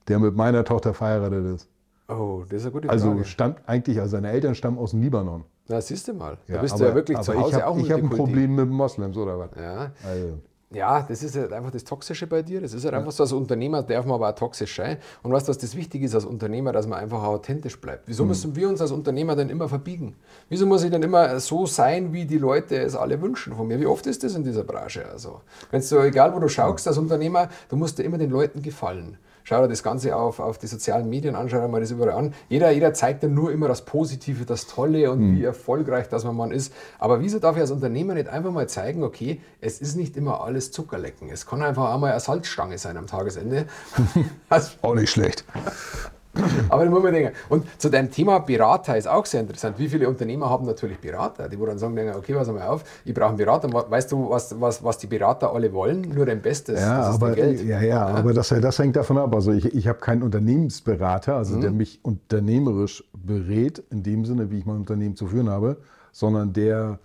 Der 0.07 0.19
mit 0.19 0.35
meiner 0.35 0.63
Tochter 0.63 0.93
verheiratet 0.93 1.45
ist. 1.55 1.67
Oh, 2.07 2.43
das 2.49 2.59
ist 2.61 2.65
eine 2.65 2.71
gute 2.71 2.89
Also 2.89 3.11
Frage. 3.11 3.25
stammt 3.25 3.59
eigentlich, 3.67 3.99
also 3.99 4.11
seine 4.11 4.31
Eltern 4.31 4.55
stammen 4.55 4.77
aus 4.79 4.91
dem 4.91 5.01
Libanon. 5.01 5.43
Na, 5.67 5.79
siehst 5.79 6.07
du 6.07 6.13
mal. 6.13 6.37
Da 6.47 6.55
Ja, 6.55 6.61
bist 6.61 6.73
aber, 6.73 6.83
du 6.85 6.89
ja 6.89 6.95
wirklich 6.95 7.19
zu 7.19 7.35
Hause 7.35 7.49
ich 7.49 7.55
hab, 7.61 7.67
auch 7.67 7.77
Ich 7.77 7.91
habe 7.91 8.01
ein. 8.01 8.09
Problem 8.09 8.55
mit 8.55 8.69
Moslems 8.69 9.15
oder 9.17 9.37
was? 9.37 9.49
Ja. 9.55 9.91
Also, 10.03 10.39
Ja, 10.71 11.01
das 11.01 11.23
ist 11.23 11.35
halt 11.35 11.51
einfach 11.51 11.71
das 11.71 11.83
Toxische 11.83 12.27
bei 12.27 12.43
dir. 12.43 12.61
Das 12.61 12.73
ist 12.75 12.85
halt 12.85 12.93
einfach 12.93 13.11
so, 13.11 13.23
als 13.23 13.31
Unternehmer 13.31 13.81
darf 13.81 14.05
man 14.05 14.15
aber 14.15 14.29
auch 14.29 14.35
toxisch 14.35 14.75
sein. 14.75 14.97
Und 15.23 15.31
weißt 15.31 15.47
du, 15.47 15.49
was 15.49 15.57
das 15.57 15.75
Wichtige 15.75 16.05
ist 16.05 16.13
als 16.13 16.25
Unternehmer, 16.25 16.71
dass 16.71 16.85
man 16.85 16.99
einfach 16.99 17.23
authentisch 17.23 17.81
bleibt. 17.81 18.03
Wieso 18.07 18.21
Hm. 18.21 18.27
müssen 18.27 18.55
wir 18.55 18.69
uns 18.69 18.79
als 18.79 18.91
Unternehmer 18.91 19.35
denn 19.35 19.49
immer 19.49 19.67
verbiegen? 19.67 20.15
Wieso 20.47 20.67
muss 20.67 20.83
ich 20.83 20.91
denn 20.91 21.01
immer 21.01 21.39
so 21.39 21.65
sein, 21.65 22.13
wie 22.13 22.25
die 22.25 22.37
Leute 22.37 22.77
es 22.77 22.95
alle 22.95 23.19
wünschen 23.19 23.55
von 23.55 23.67
mir? 23.67 23.79
Wie 23.79 23.87
oft 23.87 24.05
ist 24.05 24.23
das 24.23 24.35
in 24.35 24.43
dieser 24.43 24.63
Branche? 24.63 25.09
Also, 25.11 25.41
wenn 25.71 25.81
du, 25.81 25.99
egal 26.03 26.35
wo 26.35 26.39
du 26.39 26.47
schaust 26.47 26.87
als 26.87 26.99
Unternehmer, 26.99 27.49
du 27.69 27.75
musst 27.75 27.97
dir 27.97 28.03
immer 28.03 28.19
den 28.19 28.29
Leuten 28.29 28.61
gefallen. 28.61 29.17
Schau 29.49 29.63
dir 29.63 29.69
das 29.69 29.81
Ganze 29.81 30.15
auf, 30.15 30.39
auf 30.39 30.59
die 30.59 30.67
sozialen 30.67 31.09
Medien 31.09 31.33
an, 31.33 31.49
schau 31.49 31.59
dir 31.59 31.67
mal 31.67 31.81
das 31.81 31.89
überall 31.89 32.11
an. 32.11 32.35
Jeder, 32.49 32.69
jeder 32.69 32.93
zeigt 32.93 33.23
dir 33.23 33.29
nur 33.29 33.51
immer 33.51 33.67
das 33.67 33.83
Positive, 33.83 34.45
das 34.45 34.67
Tolle 34.67 35.09
und 35.09 35.37
wie 35.37 35.43
erfolgreich 35.43 36.07
das 36.07 36.23
man 36.23 36.51
ist. 36.51 36.71
Aber 36.99 37.19
wieso 37.19 37.39
darf 37.39 37.55
ich 37.55 37.61
als 37.61 37.71
Unternehmer 37.71 38.13
nicht 38.13 38.29
einfach 38.29 38.51
mal 38.51 38.69
zeigen, 38.69 39.01
okay, 39.01 39.41
es 39.59 39.81
ist 39.81 39.95
nicht 39.95 40.15
immer 40.17 40.41
alles 40.41 40.71
Zuckerlecken. 40.71 41.31
Es 41.31 41.47
kann 41.47 41.63
einfach 41.63 41.91
auch 41.91 41.97
mal 41.97 42.11
eine 42.11 42.19
Salzstange 42.19 42.77
sein 42.77 42.95
am 42.95 43.07
Tagesende. 43.07 43.65
auch 44.83 44.93
nicht 44.93 45.09
schlecht. 45.09 45.43
Aber 46.69 46.83
ich 46.83 46.89
muss 46.89 47.01
mir 47.01 47.11
denken, 47.11 47.33
und 47.49 47.65
zu 47.79 47.89
deinem 47.89 48.11
Thema 48.11 48.39
Berater 48.39 48.95
ist 48.97 49.07
auch 49.07 49.25
sehr 49.25 49.41
interessant. 49.41 49.79
Wie 49.79 49.89
viele 49.89 50.07
Unternehmer 50.07 50.49
haben 50.49 50.65
natürlich 50.65 50.99
Berater, 50.99 51.49
die 51.49 51.59
wo 51.59 51.65
dann 51.65 51.79
sagen, 51.79 51.97
okay, 52.15 52.33
pass 52.33 52.47
mal 52.47 52.67
auf, 52.67 52.83
ich 53.03 53.13
brauche 53.13 53.29
einen 53.29 53.37
Berater. 53.37 53.69
Weißt 53.71 54.11
du, 54.11 54.29
was, 54.29 54.59
was, 54.59 54.83
was 54.83 54.97
die 54.99 55.07
Berater 55.07 55.53
alle 55.53 55.73
wollen? 55.73 56.01
Nur 56.01 56.25
dein 56.25 56.41
Bestes. 56.41 56.79
Ja, 56.79 57.01
aber, 57.01 57.31
Geld. 57.31 57.63
Ja, 57.63 57.81
ja, 57.81 57.87
ja, 57.87 58.05
aber 58.07 58.33
das, 58.33 58.49
das 58.49 58.79
hängt 58.79 58.95
davon 58.95 59.17
ab. 59.17 59.33
Also 59.33 59.51
ich, 59.51 59.73
ich 59.73 59.87
habe 59.87 59.99
keinen 59.99 60.21
Unternehmensberater, 60.21 61.35
also 61.35 61.55
mhm. 61.55 61.61
der 61.61 61.71
mich 61.71 61.99
unternehmerisch 62.03 63.03
berät, 63.13 63.79
in 63.89 64.03
dem 64.03 64.25
Sinne, 64.25 64.51
wie 64.51 64.59
ich 64.59 64.65
mein 64.65 64.77
Unternehmen 64.77 65.15
zu 65.15 65.27
führen 65.27 65.49
habe, 65.49 65.77
sondern 66.11 66.53
der 66.53 66.99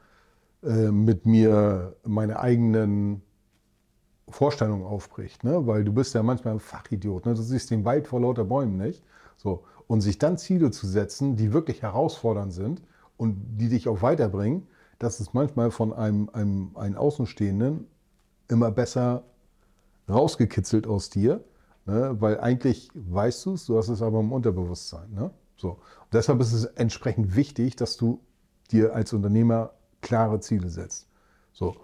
äh, 0.63 0.91
mit 0.91 1.27
mir 1.27 1.95
meine 2.05 2.41
eigenen 2.41 3.23
Vorstellungen 4.29 4.85
aufbricht. 4.85 5.45
Ne? 5.45 5.67
Weil 5.67 5.85
du 5.85 5.93
bist 5.93 6.15
ja 6.15 6.23
manchmal 6.23 6.55
ein 6.55 6.61
Fachidiot. 6.61 7.27
Ne? 7.27 7.35
Du 7.35 7.43
siehst 7.43 7.71
den 7.71 7.85
Wald 7.85 8.09
vor 8.09 8.21
lauter 8.21 8.45
Bäumen 8.45 8.77
nicht. 8.77 9.03
So. 9.45 9.63
Und 9.87 10.01
sich 10.01 10.19
dann 10.19 10.39
Ziele 10.39 10.73
zu 10.73 10.89
setzen, 10.89 11.37
die 11.37 11.53
wirklich 11.53 11.83
herausfordernd 11.83 12.53
sind 12.53 12.83
und 13.17 13.37
die 13.59 13.69
dich 13.69 13.89
auch 13.89 14.03
weiterbringen, 14.03 14.67
das 14.99 15.21
ist 15.21 15.35
manchmal 15.35 15.71
von 15.71 15.93
einem, 15.93 16.31
einem, 16.33 16.71
einem 16.75 16.97
Außenstehenden 16.97 17.87
immer 18.49 18.71
besser 18.71 19.25
rausgekitzelt 20.09 20.87
aus 20.87 21.11
dir, 21.11 21.45
ne? 21.87 22.17
weil 22.19 22.41
eigentlich 22.41 22.91
weißt 22.95 23.47
du 23.47 23.53
es, 23.55 23.67
du 23.67 23.77
hast 23.77 23.89
es 23.89 24.03
aber 24.03 24.21
im 24.21 24.33
Unterbewusstsein. 24.33 25.13
Ne? 25.13 25.31
So. 25.57 25.79
Deshalb 26.13 26.41
ist 26.41 26.53
es 26.53 26.65
entsprechend 26.65 27.37
wichtig, 27.37 27.77
dass 27.77 27.97
du 27.97 28.21
dir 28.71 28.95
als 28.95 29.13
Unternehmer 29.13 29.73
klare 30.01 30.41
Ziele 30.41 30.71
setzt. 30.71 31.09
So. 31.53 31.77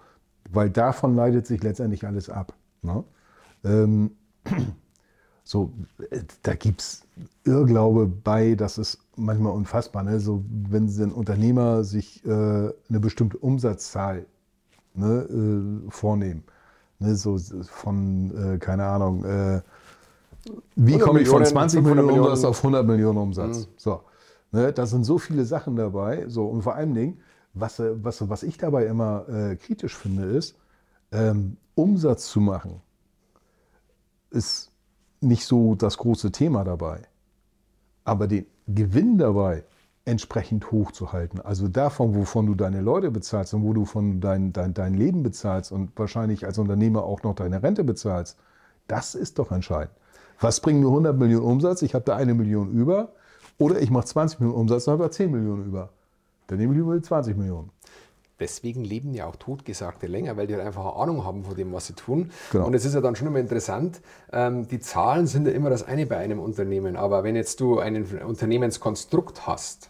Weil 0.49 0.69
davon 0.69 1.15
leitet 1.15 1.45
sich 1.45 1.61
letztendlich 1.61 2.05
alles 2.05 2.29
ab. 2.29 2.53
Ne? 2.81 3.03
Ähm, 3.63 4.15
so, 5.51 5.69
da 6.43 6.53
gibt 6.53 6.79
es 6.79 7.03
Irrglaube 7.43 8.07
bei, 8.07 8.55
das 8.55 8.77
ist 8.77 8.99
manchmal 9.17 9.51
unfassbar. 9.51 10.01
Ne? 10.01 10.21
So, 10.21 10.45
wenn 10.49 10.87
ein 10.87 11.11
Unternehmer 11.11 11.83
sich 11.83 12.25
äh, 12.25 12.29
eine 12.29 12.99
bestimmte 13.01 13.37
Umsatzzahl 13.37 14.25
ne, 14.93 15.27
äh, 15.87 15.91
vornehmen, 15.91 16.45
ne? 16.99 17.17
so 17.17 17.37
von, 17.65 18.53
äh, 18.53 18.57
keine 18.59 18.85
Ahnung, 18.85 19.25
äh, 19.25 19.61
wie 20.77 20.97
komme 20.97 21.19
ich 21.19 21.27
von 21.27 21.43
20 21.43 21.81
Millionen, 21.81 22.05
Millionen 22.05 22.29
Umsatz 22.29 22.45
auf 22.45 22.59
100 22.59 22.87
Millionen 22.87 23.17
Umsatz? 23.17 23.67
Mhm. 23.67 23.71
So, 23.75 24.03
ne? 24.53 24.71
Da 24.71 24.85
sind 24.85 25.03
so 25.03 25.17
viele 25.17 25.43
Sachen 25.43 25.75
dabei. 25.75 26.29
So, 26.29 26.45
und 26.47 26.61
vor 26.61 26.75
allen 26.75 26.95
Dingen, 26.95 27.19
was, 27.53 27.77
was, 27.77 28.29
was 28.29 28.43
ich 28.43 28.57
dabei 28.57 28.85
immer 28.85 29.27
äh, 29.27 29.57
kritisch 29.57 29.97
finde, 29.97 30.23
ist, 30.27 30.55
ähm, 31.11 31.57
Umsatz 31.75 32.31
zu 32.31 32.39
machen, 32.39 32.79
ist 34.29 34.70
nicht 35.21 35.45
so 35.45 35.75
das 35.75 35.97
große 35.97 36.31
Thema 36.31 36.63
dabei. 36.63 37.01
Aber 38.03 38.27
den 38.27 38.45
Gewinn 38.67 39.17
dabei 39.17 39.63
entsprechend 40.03 40.71
hoch 40.71 40.91
zu 40.91 41.13
halten, 41.13 41.39
also 41.39 41.67
davon, 41.67 42.15
wovon 42.15 42.47
du 42.47 42.55
deine 42.55 42.81
Leute 42.81 43.11
bezahlst 43.11 43.53
und 43.53 43.63
wo 43.63 43.73
du 43.73 43.85
von 43.85 44.19
dein, 44.19 44.51
dein, 44.51 44.73
dein 44.73 44.95
Leben 44.95 45.21
bezahlst 45.21 45.71
und 45.71 45.91
wahrscheinlich 45.95 46.45
als 46.45 46.57
Unternehmer 46.57 47.03
auch 47.03 47.21
noch 47.21 47.35
deine 47.35 47.61
Rente 47.61 47.83
bezahlst, 47.83 48.37
das 48.87 49.13
ist 49.13 49.37
doch 49.37 49.51
entscheidend. 49.51 49.95
Was 50.39 50.59
bringen 50.59 50.81
mir 50.81 50.87
100 50.87 51.15
Millionen 51.17 51.45
Umsatz? 51.45 51.83
Ich 51.83 51.93
habe 51.93 52.03
da 52.03 52.15
eine 52.15 52.33
Million 52.33 52.71
über. 52.71 53.09
Oder 53.59 53.79
ich 53.79 53.91
mache 53.91 54.05
20 54.05 54.39
Millionen 54.39 54.59
Umsatz 54.59 54.87
und 54.87 54.93
habe 54.93 55.03
da 55.03 55.11
10 55.11 55.31
Millionen 55.31 55.65
über. 55.65 55.89
Dann 56.47 56.57
nehme 56.57 56.73
ich 56.73 57.01
die 57.01 57.01
20 57.07 57.37
Millionen. 57.37 57.69
Deswegen 58.41 58.83
leben 58.83 59.13
ja 59.13 59.27
auch 59.27 59.37
Totgesagte 59.37 60.07
länger, 60.07 60.35
weil 60.35 60.47
die 60.47 60.55
halt 60.55 60.65
einfach 60.65 60.83
eine 60.83 60.95
Ahnung 60.95 61.23
haben 61.23 61.45
von 61.45 61.55
dem, 61.55 61.71
was 61.71 61.87
sie 61.87 61.93
tun. 61.93 62.31
Genau. 62.51 62.65
Und 62.65 62.73
es 62.73 62.83
ist 62.83 62.95
ja 62.95 62.99
dann 62.99 63.15
schon 63.15 63.27
immer 63.27 63.39
interessant, 63.39 64.01
ähm, 64.33 64.67
die 64.67 64.79
Zahlen 64.79 65.27
sind 65.27 65.47
ja 65.47 65.53
immer 65.53 65.69
das 65.69 65.83
eine 65.83 66.07
bei 66.07 66.17
einem 66.17 66.39
Unternehmen. 66.39 66.95
Aber 66.97 67.23
wenn 67.23 67.35
jetzt 67.35 67.59
du 67.59 67.79
ein 67.79 68.03
Unternehmenskonstrukt 68.25 69.47
hast, 69.47 69.89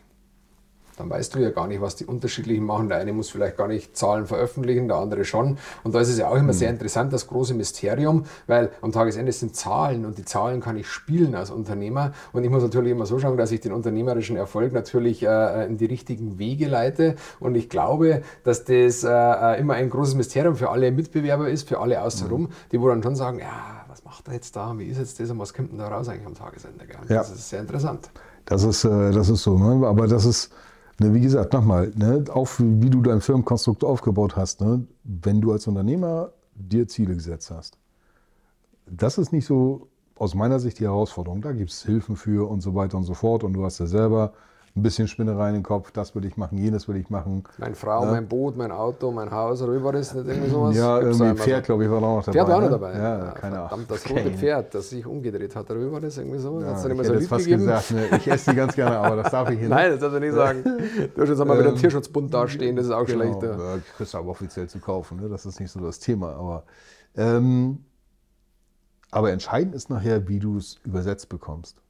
dann 0.98 1.10
weißt 1.10 1.36
du 1.36 1.40
ja 1.40 1.50
gar 1.50 1.68
nicht, 1.68 1.82
was 1.82 1.96
die 1.96 2.06
unterschiedlichen 2.06 2.66
machen. 2.66 2.90
Der 2.90 2.98
eine 2.98 3.14
muss 3.14 3.30
vielleicht 3.30 3.58
gar 3.58 3.68
nicht 3.68 3.96
Zahlen 3.98 4.26
veröffentlichen, 4.26 4.88
der 4.88 4.98
andere 4.98 5.26
schon. 5.26 5.58
Und 5.84 5.96
da 5.96 6.00
ist 6.00 6.10
es 6.10 6.18
ja 6.18 6.28
auch 6.28 6.36
immer 6.36 6.54
mhm. 6.54 6.54
sehr 6.54 6.70
interessant, 6.70 7.14
das 7.14 7.28
große 7.28 7.54
Mysterium, 7.54 8.26
weil 8.48 8.72
am 8.82 8.92
Tagesende 8.92 9.32
sind 9.32 9.56
Zahlen 9.56 10.06
und 10.06 10.18
die 10.18 10.26
Zahlen 10.26 10.62
kann 10.62 10.78
ich 10.78 10.88
spielen 10.88 11.36
als 11.36 11.52
Unternehmer. 11.52 12.14
Und 12.34 12.44
ich 12.44 12.50
muss 12.50 12.64
natürlich 12.64 12.92
immer 12.92 13.06
so 13.06 13.20
schauen, 13.20 13.38
dass 13.38 13.52
ich 13.52 13.62
den 13.62 13.74
unternehmerischen 13.74 14.36
Erfolg 14.36 14.74
natürlich 14.74 15.24
äh, 15.24 15.66
in 15.66 15.78
die 15.78 15.86
richtigen 15.86 16.40
Wege 16.40 16.68
leite. 16.68 17.16
Und 17.40 17.56
ich 17.56 17.70
glaube, 17.70 18.22
dass 18.44 18.64
das 18.64 19.04
äh, 19.04 19.10
äh 19.10 19.60
immer 19.60 19.76
ein 19.76 19.90
großes 19.90 20.16
Mysterium 20.16 20.56
für 20.56 20.70
alle 20.70 20.92
Mitbewerber 20.92 21.50
ist, 21.50 21.68
für 21.68 21.80
alle 21.80 22.02
außenrum, 22.02 22.44
mhm. 22.44 22.50
die 22.72 22.82
wo 22.82 22.88
dann 22.88 23.04
schon 23.04 23.16
sagen, 23.16 23.40
ja, 23.40 23.86
was 23.88 24.04
macht 24.04 24.28
er 24.28 24.34
jetzt 24.34 24.56
da, 24.56 24.74
wie 24.78 24.86
ist 24.86 24.98
jetzt 24.98 25.20
das 25.20 25.30
und 25.30 25.40
was 25.40 25.54
kommt 25.54 25.72
denn 25.72 25.80
da 25.80 25.88
raus 25.88 26.08
eigentlich 26.08 26.28
am 26.28 26.36
Tagesende? 26.36 26.86
Ja. 27.10 27.18
Das 27.18 27.32
ist 27.32 27.50
sehr 27.50 27.60
interessant. 27.60 28.10
Das 28.46 28.64
ist, 28.64 28.84
äh, 28.84 29.12
das 29.12 29.30
ist 29.30 29.44
so, 29.44 29.58
ne? 29.58 29.86
aber 29.88 30.08
das 30.08 30.26
ist 30.26 30.52
Ne, 31.02 31.16
wie 31.16 31.22
gesagt, 31.22 31.52
nochmal, 31.54 31.92
ne, 31.96 32.24
auch 32.32 32.48
wie 32.60 32.92
du 32.92 33.02
dein 33.02 33.22
Firmenkonstrukt 33.22 33.84
aufgebaut 33.84 34.36
hast, 34.36 34.62
ne, 34.62 34.86
wenn 35.04 35.42
du 35.42 35.52
als 35.52 35.66
Unternehmer 35.66 36.32
dir 36.54 36.88
Ziele 36.88 37.16
gesetzt 37.16 37.50
hast. 37.50 37.80
Das 38.86 39.18
ist 39.18 39.34
nicht 39.34 39.48
so 39.48 39.88
aus 40.16 40.36
meiner 40.36 40.60
Sicht 40.60 40.78
die 40.78 40.84
Herausforderung. 40.84 41.42
Da 41.42 41.54
gibt 41.54 41.72
es 41.72 41.82
Hilfen 41.84 42.16
für 42.16 42.48
und 42.48 42.62
so 42.62 42.76
weiter 42.76 42.98
und 42.98 43.04
so 43.04 43.16
fort. 43.16 43.44
Und 43.44 43.54
du 43.54 43.66
hast 43.66 43.80
ja 43.80 43.88
selber 43.88 44.34
ein 44.74 44.84
bisschen 44.84 45.08
Spinnerei 45.08 45.50
in 45.50 45.56
den 45.56 45.64
Kopf, 45.64 45.92
das 45.92 46.16
will 46.16 46.24
ich 46.24 46.38
machen, 46.38 46.58
jenes 46.58 46.88
will 46.88 46.96
ich 46.96 47.10
machen. 47.10 47.44
Meine 47.58 47.76
Frau, 47.76 48.06
ja. 48.06 48.12
mein 48.12 48.28
Boot, 48.28 48.56
mein 48.56 48.72
Auto, 48.72 49.12
mein 49.12 49.30
Haus, 49.30 49.62
oder 49.62 49.84
war 49.84 49.92
das 49.92 50.14
nicht 50.14 50.26
irgendwie 50.26 50.50
sowas? 50.50 50.78
Ja, 50.78 51.00
irgendwie 51.00 51.36
Pferd, 51.36 51.66
glaube 51.66 51.84
ich, 51.84 51.92
war 51.92 51.98
auch 51.98 52.18
noch 52.18 52.24
dabei. 52.24 52.32
Pferd 52.32 52.48
war 52.48 52.56
auch 52.56 52.62
noch 52.62 52.68
ne? 52.68 52.72
dabei. 52.72 52.94
Ja, 52.94 53.26
ja 53.26 53.32
keine 53.32 53.56
Ahnung. 53.58 53.68
Verdammt, 53.68 53.92
das 53.92 54.10
rote 54.10 54.32
Pferd, 54.32 54.74
das 54.74 54.90
sich 54.90 55.06
umgedreht 55.06 55.56
hat, 55.56 55.70
war 55.70 56.00
das 56.00 56.18
irgendwie 56.18 56.40
so? 56.40 56.62
Ja, 56.62 56.68
Hat's 56.68 56.84
dann 56.84 56.92
immer 56.92 57.04
so 57.04 57.20
fast 57.20 57.44
gegeben? 57.44 57.62
gesagt, 57.64 57.92
ne? 57.92 58.18
ich 58.18 58.28
esse 58.28 58.52
die 58.52 58.56
ganz 58.56 58.74
gerne, 58.74 58.98
aber 58.98 59.24
das 59.24 59.32
darf 59.32 59.50
ich 59.50 59.60
hier 59.60 59.68
nicht. 59.68 59.78
Nein, 59.78 59.92
das 59.92 60.00
darf 60.00 60.14
ich 60.14 60.20
nicht 60.22 60.36
sagen. 60.36 60.64
Du 60.64 61.22
hast 61.22 61.30
jetzt 61.30 61.42
einmal 61.42 61.58
ähm, 61.58 61.66
mit 61.66 61.74
dem 61.74 61.80
Tierschutzbund 61.80 62.34
dastehen, 62.34 62.76
das 62.78 62.86
ist 62.86 62.92
auch 62.92 63.06
genau, 63.06 63.24
schlecht. 63.24 63.44
Ja, 63.44 63.78
kriegst 63.98 64.14
du 64.14 64.18
aber 64.18 64.30
offiziell 64.30 64.70
zu 64.70 64.80
kaufen, 64.80 65.20
ne? 65.20 65.28
das 65.28 65.46
ist 65.46 65.60
nicht 65.60 65.72
so 65.72 65.82
das 65.82 66.00
Thema. 66.00 66.34
Aber, 66.36 66.64
ähm, 67.18 67.80
aber 69.12 69.32
entscheidend 69.32 69.76
ist 69.76 69.90
nachher, 69.90 70.30
wie 70.30 70.40
du 70.40 70.58
es 70.58 70.80
übersetzt 70.86 71.28
bekommst. 71.28 71.81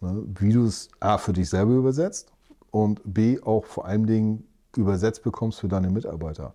Ne? 0.00 0.24
Wie 0.38 0.52
du 0.52 0.66
es 0.66 0.88
A 1.00 1.18
für 1.18 1.32
dich 1.32 1.48
selber 1.48 1.72
übersetzt 1.72 2.32
und 2.70 3.00
B 3.04 3.40
auch 3.42 3.64
vor 3.64 3.86
allen 3.86 4.06
Dingen 4.06 4.44
übersetzt 4.76 5.22
bekommst 5.22 5.60
für 5.60 5.68
deine 5.68 5.90
Mitarbeiter. 5.90 6.54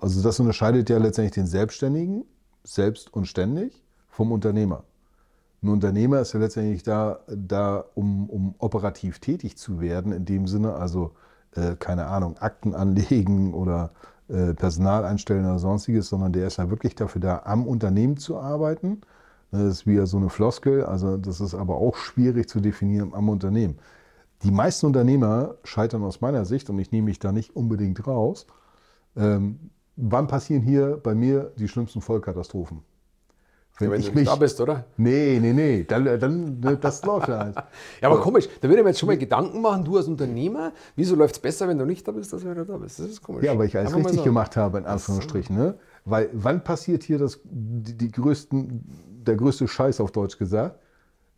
Also 0.00 0.22
das 0.22 0.40
unterscheidet 0.40 0.90
ja 0.90 0.98
letztendlich 0.98 1.34
den 1.34 1.46
Selbstständigen, 1.46 2.24
selbst 2.64 3.12
und 3.14 3.26
ständig, 3.26 3.84
vom 4.08 4.32
Unternehmer. 4.32 4.84
Ein 5.62 5.68
Unternehmer 5.68 6.20
ist 6.20 6.32
ja 6.32 6.40
letztendlich 6.40 6.82
da, 6.82 7.20
da 7.28 7.84
um, 7.94 8.28
um 8.30 8.54
operativ 8.58 9.18
tätig 9.18 9.56
zu 9.58 9.80
werden, 9.80 10.12
in 10.12 10.24
dem 10.24 10.46
Sinne, 10.46 10.74
also 10.74 11.12
äh, 11.54 11.76
keine 11.76 12.06
Ahnung, 12.06 12.38
Akten 12.38 12.74
anlegen 12.74 13.52
oder 13.52 13.90
äh, 14.28 14.54
Personal 14.54 15.04
einstellen 15.04 15.44
oder 15.44 15.58
sonstiges, 15.58 16.08
sondern 16.08 16.32
der 16.32 16.46
ist 16.46 16.56
ja 16.56 16.70
wirklich 16.70 16.94
dafür 16.94 17.20
da, 17.20 17.42
am 17.44 17.66
Unternehmen 17.66 18.16
zu 18.16 18.38
arbeiten. 18.38 19.02
Das 19.52 19.62
ist 19.62 19.86
wie 19.86 20.04
so 20.06 20.16
eine 20.16 20.30
Floskel, 20.30 20.84
also 20.84 21.16
das 21.16 21.40
ist 21.40 21.54
aber 21.54 21.76
auch 21.76 21.96
schwierig 21.96 22.48
zu 22.48 22.60
definieren 22.60 23.12
am 23.14 23.28
Unternehmen. 23.28 23.78
Die 24.42 24.50
meisten 24.50 24.86
Unternehmer 24.86 25.56
scheitern 25.64 26.02
aus 26.02 26.20
meiner 26.20 26.44
Sicht, 26.44 26.70
und 26.70 26.78
ich 26.78 26.92
nehme 26.92 27.06
mich 27.06 27.18
da 27.18 27.32
nicht 27.32 27.54
unbedingt 27.56 28.06
raus, 28.06 28.46
ähm, 29.16 29.70
wann 29.96 30.28
passieren 30.28 30.62
hier 30.62 30.98
bei 31.02 31.14
mir 31.14 31.52
die 31.58 31.68
schlimmsten 31.68 32.00
Vollkatastrophen? 32.00 32.82
Wenn, 33.78 33.90
wenn 33.92 34.00
ich 34.00 34.10
du 34.10 34.14
mich, 34.14 34.28
da 34.28 34.36
bist, 34.36 34.60
oder? 34.60 34.84
Nee, 34.98 35.38
nee, 35.40 35.52
nee, 35.52 35.84
dann, 35.84 36.04
dann 36.04 36.60
ne, 36.60 36.76
das 36.76 37.02
läuft 37.04 37.28
ja 37.28 37.38
halt. 37.38 37.56
ja, 38.00 38.10
aber 38.10 38.20
komisch, 38.20 38.46
da 38.60 38.68
würde 38.68 38.78
ich 38.78 38.84
mir 38.84 38.90
jetzt 38.90 39.00
schon 39.00 39.06
mal 39.06 39.16
Gedanken 39.16 39.62
machen, 39.62 39.84
du 39.84 39.96
als 39.96 40.06
Unternehmer, 40.06 40.72
wieso 40.96 41.16
läuft 41.16 41.36
es 41.36 41.40
besser, 41.40 41.66
wenn 41.66 41.78
du 41.78 41.86
nicht 41.86 42.06
da 42.06 42.12
bist, 42.12 42.32
als 42.34 42.44
wenn 42.44 42.54
du 42.54 42.64
da 42.64 42.76
bist? 42.76 42.98
Das 42.98 43.06
ist 43.06 43.22
komisch. 43.22 43.42
Ja, 43.42 43.56
weil 43.58 43.66
ich 43.66 43.76
alles 43.76 43.94
richtig 43.96 44.22
gemacht 44.22 44.56
habe, 44.56 44.78
in 44.78 44.84
Anführungsstrichen. 44.84 45.56
Ne? 45.56 45.74
Weil 46.04 46.30
wann 46.32 46.64
passiert 46.64 47.02
hier 47.02 47.18
das, 47.18 47.40
die, 47.44 47.96
die 47.96 48.10
größten, 48.10 48.84
der 49.26 49.36
größte 49.36 49.68
Scheiß 49.68 50.00
auf 50.00 50.12
Deutsch 50.12 50.38
gesagt? 50.38 50.78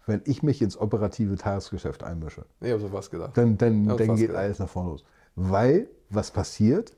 wenn 0.06 0.22
ich 0.24 0.42
mich 0.42 0.62
ins 0.62 0.76
operative 0.76 1.36
Tagesgeschäft 1.36 2.02
einmische. 2.02 2.44
Ich 2.60 2.70
habe 2.70 2.80
so 2.80 2.92
was 2.92 3.10
gedacht. 3.10 3.36
Dann, 3.36 3.56
dann, 3.58 3.86
dann 3.86 3.96
geht 3.96 4.28
gedacht. 4.28 4.36
alles 4.36 4.58
nach 4.58 4.68
vorne 4.68 4.90
los. 4.90 5.04
Weil, 5.36 5.88
was 6.10 6.30
passiert? 6.30 6.96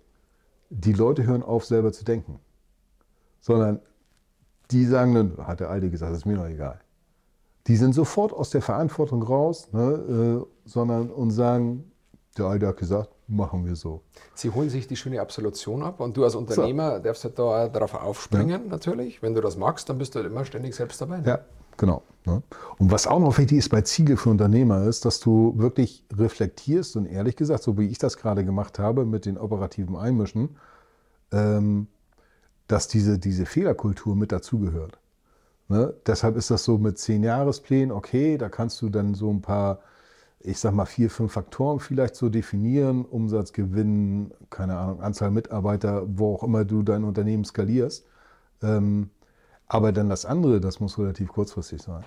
Die 0.71 0.92
Leute 0.92 1.26
hören 1.26 1.42
auf, 1.42 1.64
selber 1.64 1.92
zu 1.92 2.04
denken. 2.04 2.40
Sondern 3.40 3.80
die 4.71 4.87
sagen 4.87 5.14
dann, 5.14 5.47
hat 5.47 5.61
der 5.61 5.71
Alte 5.71 5.90
gesagt, 5.90 6.12
das 6.12 6.18
ist 6.18 6.25
mir 6.25 6.37
doch 6.37 6.47
egal. 6.47 6.80
Die 7.66 7.76
sind 7.76 7.94
sofort 7.94 8.33
aus 8.33 8.50
der 8.50 8.62
Verantwortung 8.62 9.23
raus, 9.23 9.73
ne, 9.73 10.42
äh, 10.42 10.68
sondern 10.68 11.11
und 11.11 11.30
sagen, 11.30 11.90
der 12.37 12.47
Alte 12.47 12.66
hat 12.66 12.76
gesagt, 12.76 13.13
machen 13.26 13.64
wir 13.64 13.76
so. 13.76 14.02
Sie 14.34 14.50
holen 14.50 14.68
sich 14.68 14.86
die 14.86 14.96
schöne 14.96 15.20
Absolution 15.20 15.82
ab 15.82 16.00
und 16.00 16.16
du 16.16 16.24
als 16.24 16.34
Unternehmer 16.34 16.96
so. 16.96 17.02
darfst 17.02 17.24
halt 17.24 17.38
da 17.38 17.68
darauf 17.68 17.94
aufspringen, 17.94 18.48
ja. 18.64 18.68
natürlich. 18.68 19.22
Wenn 19.22 19.34
du 19.34 19.40
das 19.40 19.56
magst, 19.56 19.88
dann 19.88 19.98
bist 19.98 20.14
du 20.14 20.20
halt 20.20 20.30
immer 20.30 20.44
ständig 20.44 20.74
selbst 20.74 21.00
dabei. 21.00 21.18
Ne? 21.18 21.26
Ja, 21.26 21.40
Genau. 21.76 22.02
Ne? 22.26 22.42
Und 22.78 22.90
was 22.90 23.06
auch 23.06 23.20
noch 23.20 23.36
wichtig 23.38 23.58
ist 23.58 23.68
bei 23.68 23.82
Ziele 23.82 24.16
für 24.16 24.30
Unternehmer 24.30 24.84
ist, 24.84 25.04
dass 25.04 25.20
du 25.20 25.54
wirklich 25.56 26.04
reflektierst 26.16 26.96
und 26.96 27.06
ehrlich 27.06 27.36
gesagt, 27.36 27.62
so 27.62 27.76
wie 27.78 27.88
ich 27.88 27.98
das 27.98 28.16
gerade 28.16 28.44
gemacht 28.44 28.78
habe 28.78 29.04
mit 29.04 29.26
den 29.26 29.36
operativen 29.36 29.96
Einmischen, 29.96 30.56
ähm, 31.32 31.88
dass 32.66 32.88
diese, 32.88 33.18
diese 33.18 33.44
Fehlerkultur 33.44 34.16
mit 34.16 34.32
dazugehört. 34.32 34.98
Ne? 35.68 35.94
Deshalb 36.06 36.36
ist 36.36 36.50
das 36.50 36.64
so 36.64 36.78
mit 36.78 36.98
zehn 36.98 37.22
Jahresplänen, 37.22 37.92
okay, 37.92 38.38
da 38.38 38.48
kannst 38.48 38.80
du 38.80 38.88
dann 38.88 39.14
so 39.14 39.30
ein 39.30 39.42
paar, 39.42 39.80
ich 40.44 40.58
sag 40.58 40.74
mal, 40.74 40.84
vier, 40.84 41.08
fünf 41.08 41.32
Faktoren 41.32 41.80
vielleicht 41.80 42.16
so 42.16 42.28
definieren, 42.28 43.06
Umsatz, 43.06 43.52
Gewinn, 43.54 44.30
keine 44.50 44.76
Ahnung, 44.76 45.00
Anzahl 45.00 45.30
Mitarbeiter, 45.30 46.04
wo 46.06 46.34
auch 46.34 46.42
immer 46.42 46.66
du 46.66 46.82
dein 46.82 47.02
Unternehmen 47.04 47.44
skalierst. 47.44 48.04
Ähm, 48.62 49.08
aber 49.66 49.90
dann 49.92 50.10
das 50.10 50.26
andere, 50.26 50.60
das 50.60 50.80
muss 50.80 50.98
relativ 50.98 51.28
kurzfristig 51.28 51.80
sein. 51.80 52.04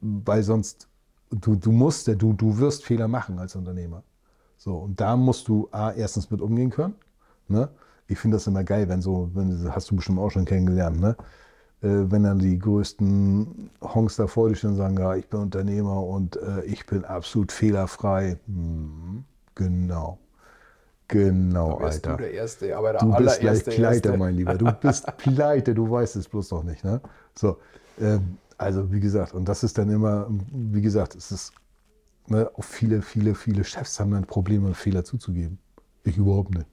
Weil 0.00 0.44
sonst, 0.44 0.88
du, 1.30 1.56
du 1.56 1.72
musst, 1.72 2.06
du, 2.06 2.32
du 2.32 2.58
wirst 2.58 2.84
Fehler 2.84 3.08
machen 3.08 3.40
als 3.40 3.56
Unternehmer. 3.56 4.04
So, 4.56 4.76
und 4.76 5.00
da 5.00 5.16
musst 5.16 5.48
du 5.48 5.68
A, 5.72 5.90
erstens 5.90 6.30
mit 6.30 6.40
umgehen 6.40 6.70
können. 6.70 6.94
Ne? 7.48 7.68
Ich 8.06 8.18
finde 8.20 8.36
das 8.36 8.46
immer 8.46 8.62
geil, 8.62 8.88
wenn 8.88 9.02
so, 9.02 9.30
wenn, 9.34 9.74
hast 9.74 9.90
du 9.90 9.96
bestimmt 9.96 10.20
auch 10.20 10.30
schon 10.30 10.44
kennengelernt, 10.44 11.00
ne? 11.00 11.16
Äh, 11.84 12.10
wenn 12.10 12.22
dann 12.22 12.38
die 12.38 12.58
größten 12.58 13.70
Honks 13.82 14.16
da 14.16 14.26
vor 14.26 14.48
dir 14.48 14.54
stehen 14.54 14.70
und 14.70 14.76
sagen, 14.76 14.96
ja, 14.96 15.14
ich 15.16 15.28
bin 15.28 15.40
Unternehmer 15.40 16.02
und 16.02 16.36
äh, 16.36 16.62
ich 16.64 16.86
bin 16.86 17.04
absolut 17.04 17.52
fehlerfrei. 17.52 18.38
Hm, 18.46 19.24
genau. 19.54 20.18
Genau, 21.08 21.78
da 21.78 21.84
Alter. 21.84 22.12
Du 22.12 22.22
der 22.22 22.32
Erste, 22.32 22.74
aber 22.74 22.92
der 22.92 23.02
du 23.02 23.14
bist 23.14 23.40
gleich 23.40 23.64
pleite, 23.64 24.08
Erste. 24.08 24.16
mein 24.16 24.34
Lieber. 24.34 24.54
Du 24.54 24.72
bist 24.72 25.14
pleite, 25.18 25.74
du 25.74 25.90
weißt 25.90 26.16
es 26.16 26.26
bloß 26.26 26.52
noch 26.52 26.62
nicht. 26.62 26.82
Ne? 26.82 27.02
So, 27.34 27.58
ähm, 28.00 28.38
also 28.56 28.90
wie 28.90 29.00
gesagt, 29.00 29.34
und 29.34 29.46
das 29.46 29.62
ist 29.62 29.76
dann 29.76 29.90
immer, 29.90 30.26
wie 30.30 30.80
gesagt, 30.80 31.14
es 31.14 31.30
ist, 31.30 31.52
ne, 32.28 32.50
auch 32.54 32.64
viele, 32.64 33.02
viele, 33.02 33.34
viele 33.34 33.62
Chefs 33.62 34.00
haben 34.00 34.12
dann 34.12 34.24
Probleme, 34.24 34.72
Fehler 34.72 35.04
zuzugeben. 35.04 35.58
Ich 36.04 36.16
überhaupt 36.16 36.54
nicht. 36.54 36.66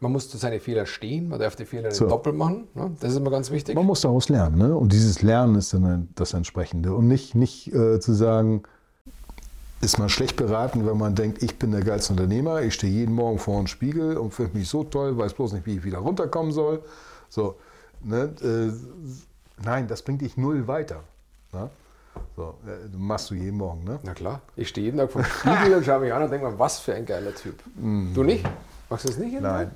Man 0.00 0.12
muss 0.12 0.28
zu 0.28 0.36
seine 0.36 0.60
Fehler 0.60 0.86
stehen, 0.86 1.28
man 1.28 1.38
darf 1.38 1.56
die 1.56 1.64
Fehler 1.64 1.88
nicht 1.88 1.96
so. 1.96 2.08
doppelt 2.08 2.36
machen. 2.36 2.66
Ne? 2.74 2.90
Das 3.00 3.12
ist 3.12 3.18
immer 3.18 3.30
ganz 3.30 3.50
wichtig. 3.50 3.74
Man 3.74 3.86
muss 3.86 4.00
daraus 4.00 4.28
lernen. 4.28 4.58
Ne? 4.58 4.76
Und 4.76 4.92
dieses 4.92 5.22
Lernen 5.22 5.54
ist 5.56 5.72
dann 5.72 6.08
das 6.14 6.34
Entsprechende. 6.34 6.94
Und 6.94 7.08
nicht, 7.08 7.34
nicht 7.34 7.72
äh, 7.72 8.00
zu 8.00 8.12
sagen, 8.12 8.62
ist 9.80 9.98
man 9.98 10.08
schlecht 10.08 10.36
beraten, 10.36 10.86
wenn 10.86 10.96
man 10.96 11.14
denkt, 11.14 11.42
ich 11.42 11.58
bin 11.58 11.72
der 11.72 11.82
geilste 11.82 12.12
Unternehmer, 12.12 12.62
ich 12.62 12.74
stehe 12.74 12.92
jeden 12.92 13.14
Morgen 13.14 13.38
vor 13.38 13.58
einem 13.58 13.66
Spiegel 13.66 14.16
und 14.16 14.32
finde 14.32 14.56
mich 14.56 14.68
so 14.68 14.84
toll, 14.84 15.18
weiß 15.18 15.34
bloß 15.34 15.52
nicht, 15.54 15.66
wie 15.66 15.76
ich 15.76 15.84
wieder 15.84 15.98
runterkommen 15.98 16.52
soll. 16.52 16.82
So, 17.28 17.56
ne? 18.02 18.32
äh, 18.42 18.72
nein, 19.64 19.88
das 19.88 20.02
bringt 20.02 20.20
dich 20.20 20.36
null 20.36 20.68
weiter. 20.68 21.00
Ne? 21.52 21.68
So, 22.36 22.54
äh, 22.66 22.96
machst 22.96 23.30
du 23.30 23.34
jeden 23.34 23.56
Morgen, 23.56 23.84
ne? 23.84 23.98
Na 24.02 24.14
klar, 24.14 24.40
ich 24.54 24.68
stehe 24.68 24.86
jeden 24.86 24.98
Tag 24.98 25.10
vor 25.10 25.22
dem 25.22 25.30
Spiegel 25.30 25.74
und 25.76 25.84
schaue 25.84 26.00
mich 26.00 26.12
an 26.12 26.22
und 26.22 26.30
denke 26.30 26.46
mir, 26.48 26.58
was 26.58 26.78
für 26.78 26.94
ein 26.94 27.06
geiler 27.06 27.34
Typ. 27.34 27.54
Mm. 27.76 28.14
Du 28.14 28.22
nicht? 28.22 28.44
Machst 28.92 29.06
du 29.06 29.08
das 29.08 29.16
nicht? 29.16 29.40
Nein. 29.40 29.70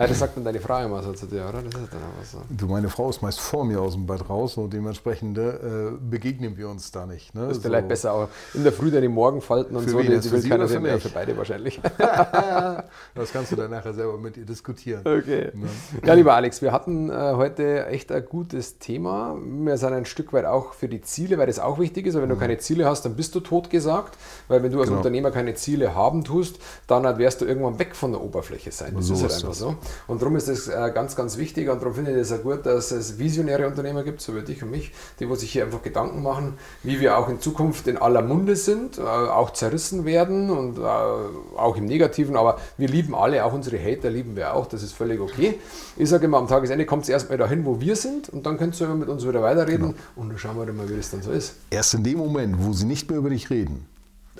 Ja, 0.00 0.06
das 0.06 0.18
sagt 0.18 0.34
dann 0.34 0.44
deine 0.44 0.60
Frau 0.60 0.82
immer 0.82 1.02
so 1.02 1.12
zu 1.12 1.26
dir, 1.26 1.46
oder? 1.46 1.60
Das 1.60 1.74
ist 1.74 1.92
dann 1.92 2.00
auch 2.00 2.24
so. 2.24 2.38
Du, 2.48 2.66
meine 2.66 2.88
Frau 2.88 3.10
ist 3.10 3.20
meist 3.20 3.38
vor 3.38 3.66
mir 3.66 3.82
aus 3.82 3.92
dem 3.92 4.06
Bad 4.06 4.30
raus 4.30 4.56
und 4.56 4.72
dementsprechend 4.72 5.36
äh, 5.36 5.52
begegnen 6.00 6.56
wir 6.56 6.70
uns 6.70 6.90
da 6.90 7.04
nicht. 7.04 7.34
Ne? 7.34 7.42
Das 7.42 7.50
ist 7.50 7.56
so. 7.56 7.68
vielleicht 7.68 7.88
besser 7.88 8.14
auch 8.14 8.28
in 8.54 8.64
der 8.64 8.72
Früh 8.72 8.90
deine 8.90 9.10
Morgenfalten 9.10 9.76
und 9.76 9.84
für 9.84 9.90
so. 9.90 9.98
Wen, 9.98 10.10
die, 10.10 10.20
die 10.20 10.32
will 10.32 10.48
keiner 10.48 10.68
für, 10.68 11.00
für 11.00 11.08
beide 11.10 11.36
wahrscheinlich. 11.36 11.82
das 11.98 13.32
kannst 13.32 13.52
du 13.52 13.56
dann 13.56 13.70
nachher 13.70 13.92
selber 13.92 14.16
mit 14.16 14.38
ihr 14.38 14.46
diskutieren. 14.46 15.00
Okay. 15.00 15.50
Ne? 15.52 15.68
Ja, 16.06 16.14
lieber 16.14 16.34
Alex, 16.34 16.62
wir 16.62 16.72
hatten 16.72 17.10
äh, 17.10 17.32
heute 17.34 17.86
echt 17.86 18.10
ein 18.10 18.24
gutes 18.24 18.78
Thema. 18.78 19.36
Wir 19.38 19.76
sind 19.76 19.92
ein 19.92 20.06
Stück 20.06 20.32
weit 20.32 20.46
auch 20.46 20.72
für 20.72 20.88
die 20.88 21.02
Ziele, 21.02 21.36
weil 21.36 21.46
das 21.46 21.58
auch 21.58 21.78
wichtig 21.78 22.06
ist. 22.06 22.14
Aber 22.14 22.22
wenn 22.22 22.30
du 22.30 22.36
mhm. 22.36 22.40
keine 22.40 22.56
Ziele 22.56 22.86
hast, 22.86 23.04
dann 23.04 23.16
bist 23.16 23.34
du 23.34 23.40
tot 23.40 23.68
gesagt. 23.68 24.16
Weil 24.48 24.62
wenn 24.62 24.72
du 24.72 24.78
als 24.78 24.88
genau. 24.88 25.00
Unternehmer 25.00 25.30
keine 25.30 25.54
Ziele 25.56 25.94
haben 25.94 26.24
tust, 26.24 26.56
dann 26.86 27.18
wirst 27.18 27.42
du 27.42 27.44
irgendwann 27.44 27.78
weg 27.78 27.94
von 27.94 28.12
der 28.12 28.22
Oberfläche 28.22 28.72
sein. 28.72 28.94
Das 28.94 29.06
so 29.06 29.14
ist 29.14 29.22
halt 29.22 29.34
einfach 29.34 29.52
so. 29.52 29.76
Und 30.06 30.22
darum 30.22 30.36
ist 30.36 30.48
es 30.48 30.68
äh, 30.68 30.90
ganz, 30.94 31.16
ganz 31.16 31.36
wichtig 31.36 31.68
und 31.68 31.80
darum 31.80 31.94
finde 31.94 32.12
ich 32.12 32.18
es 32.18 32.32
auch 32.32 32.42
gut, 32.42 32.66
dass 32.66 32.90
es 32.90 33.18
visionäre 33.18 33.66
Unternehmer 33.66 34.02
gibt, 34.02 34.20
so 34.20 34.34
wie 34.34 34.42
dich 34.42 34.62
und 34.62 34.70
mich, 34.70 34.92
die 35.18 35.28
wo 35.28 35.34
sich 35.34 35.52
hier 35.52 35.64
einfach 35.64 35.82
Gedanken 35.82 36.22
machen, 36.22 36.54
wie 36.82 37.00
wir 37.00 37.18
auch 37.18 37.28
in 37.28 37.40
Zukunft 37.40 37.86
in 37.86 37.96
aller 37.96 38.22
Munde 38.22 38.56
sind, 38.56 38.98
äh, 38.98 39.02
auch 39.02 39.50
zerrissen 39.52 40.04
werden 40.04 40.50
und 40.50 40.78
äh, 40.78 40.82
auch 40.82 41.76
im 41.76 41.86
Negativen, 41.86 42.36
aber 42.36 42.58
wir 42.78 42.88
lieben 42.88 43.14
alle, 43.14 43.44
auch 43.44 43.52
unsere 43.52 43.78
Hater 43.78 44.10
lieben 44.10 44.36
wir 44.36 44.54
auch, 44.54 44.66
das 44.66 44.82
ist 44.82 44.92
völlig 44.92 45.20
okay. 45.20 45.58
Ich 45.96 46.08
sage 46.08 46.24
immer, 46.24 46.38
am 46.38 46.48
Tagesende 46.48 46.86
kommt 46.86 47.04
es 47.04 47.08
erstmal 47.08 47.38
dahin, 47.38 47.64
wo 47.64 47.80
wir 47.80 47.96
sind 47.96 48.28
und 48.28 48.46
dann 48.46 48.58
könnt 48.58 48.80
ihr 48.80 48.88
mit 48.88 49.08
uns 49.08 49.26
wieder 49.26 49.42
weiterreden 49.42 49.88
genau. 49.88 49.98
und 50.16 50.28
dann 50.30 50.38
schauen 50.38 50.56
wir 50.56 50.66
dann 50.66 50.76
mal, 50.76 50.88
wie 50.88 50.96
das 50.96 51.10
dann 51.10 51.22
so 51.22 51.30
ist. 51.30 51.54
Erst 51.70 51.94
in 51.94 52.04
dem 52.04 52.18
Moment, 52.18 52.56
wo 52.58 52.72
sie 52.72 52.86
nicht 52.86 53.08
mehr 53.10 53.18
über 53.18 53.30
dich 53.30 53.50
reden, 53.50 53.86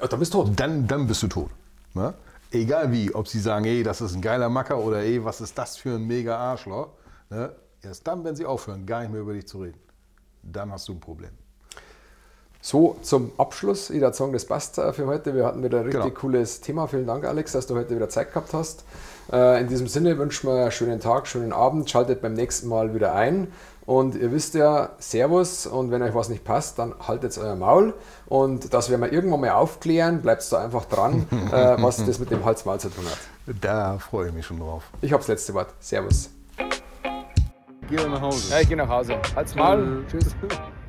Ach, 0.00 0.08
dann 0.08 0.18
bist 0.18 0.34
du 0.34 0.42
tot. 0.42 0.52
Dann, 0.56 0.86
dann 0.86 1.06
bist 1.06 1.22
du 1.22 1.28
tot. 1.28 1.50
Ne? 1.94 2.14
Egal 2.52 2.90
wie, 2.90 3.14
ob 3.14 3.28
sie 3.28 3.38
sagen, 3.38 3.64
ey, 3.64 3.82
das 3.82 4.00
ist 4.00 4.14
ein 4.14 4.20
geiler 4.20 4.48
Macker 4.48 4.78
oder 4.78 4.98
ey, 5.00 5.24
was 5.24 5.40
ist 5.40 5.56
das 5.56 5.76
für 5.76 5.94
ein 5.94 6.06
mega 6.06 6.36
Arschloch. 6.36 6.88
Ne? 7.30 7.54
Erst 7.82 8.06
dann, 8.06 8.24
wenn 8.24 8.34
sie 8.34 8.44
aufhören, 8.44 8.86
gar 8.86 9.00
nicht 9.00 9.12
mehr 9.12 9.20
über 9.20 9.32
dich 9.32 9.46
zu 9.46 9.58
reden, 9.58 9.78
dann 10.42 10.72
hast 10.72 10.88
du 10.88 10.92
ein 10.92 11.00
Problem. 11.00 11.30
So, 12.62 12.98
zum 13.00 13.32
Abschluss, 13.38 13.88
ich 13.88 14.02
würde 14.02 14.14
sagen, 14.14 14.34
das 14.34 14.44
passt 14.44 14.74
für 14.74 15.06
heute. 15.06 15.34
Wir 15.34 15.46
hatten 15.46 15.62
wieder 15.62 15.78
ein 15.78 15.84
richtig 15.84 16.02
genau. 16.02 16.14
cooles 16.14 16.60
Thema. 16.60 16.88
Vielen 16.88 17.06
Dank, 17.06 17.24
Alex, 17.24 17.52
dass 17.52 17.66
du 17.66 17.74
heute 17.74 17.94
wieder 17.96 18.10
Zeit 18.10 18.32
gehabt 18.32 18.52
hast. 18.52 18.84
Äh, 19.32 19.62
in 19.62 19.68
diesem 19.68 19.86
Sinne 19.86 20.18
wünschen 20.18 20.46
wir 20.46 20.60
einen 20.60 20.70
schönen 20.70 21.00
Tag, 21.00 21.26
schönen 21.26 21.54
Abend. 21.54 21.88
Schaltet 21.88 22.20
beim 22.20 22.34
nächsten 22.34 22.68
Mal 22.68 22.94
wieder 22.94 23.14
ein. 23.14 23.50
Und 23.90 24.14
ihr 24.14 24.30
wisst 24.30 24.54
ja, 24.54 24.90
Servus 25.00 25.66
und 25.66 25.90
wenn 25.90 26.00
euch 26.00 26.14
was 26.14 26.28
nicht 26.28 26.44
passt, 26.44 26.78
dann 26.78 26.94
haltet 27.08 27.36
euer 27.38 27.56
Maul. 27.56 27.92
Und 28.26 28.72
das 28.72 28.88
werden 28.88 29.00
wir 29.00 29.12
irgendwann 29.12 29.40
mal 29.40 29.50
aufklären. 29.50 30.22
Bleibt 30.22 30.46
da 30.52 30.62
einfach 30.62 30.84
dran, 30.84 31.26
äh, 31.52 31.82
was 31.82 31.96
das 32.06 32.20
mit 32.20 32.30
dem 32.30 32.44
Hals-Maul 32.44 32.78
zu 32.78 32.88
tun 32.88 33.04
hat. 33.06 33.18
Da 33.60 33.98
freue 33.98 34.28
ich 34.28 34.32
mich 34.32 34.46
schon 34.46 34.60
drauf. 34.60 34.84
Ich 35.00 35.12
habe 35.12 35.22
das 35.22 35.26
letzte 35.26 35.54
Wort. 35.54 35.74
Servus. 35.80 36.30
Geh 37.88 37.96
nach 37.96 38.20
Hause. 38.20 38.52
Ja, 38.52 38.60
ich 38.60 38.68
gehe 38.68 38.76
nach 38.76 38.88
Hause. 38.88 39.16
Hals-Maul. 39.34 40.04
Tschüss. 40.08 40.36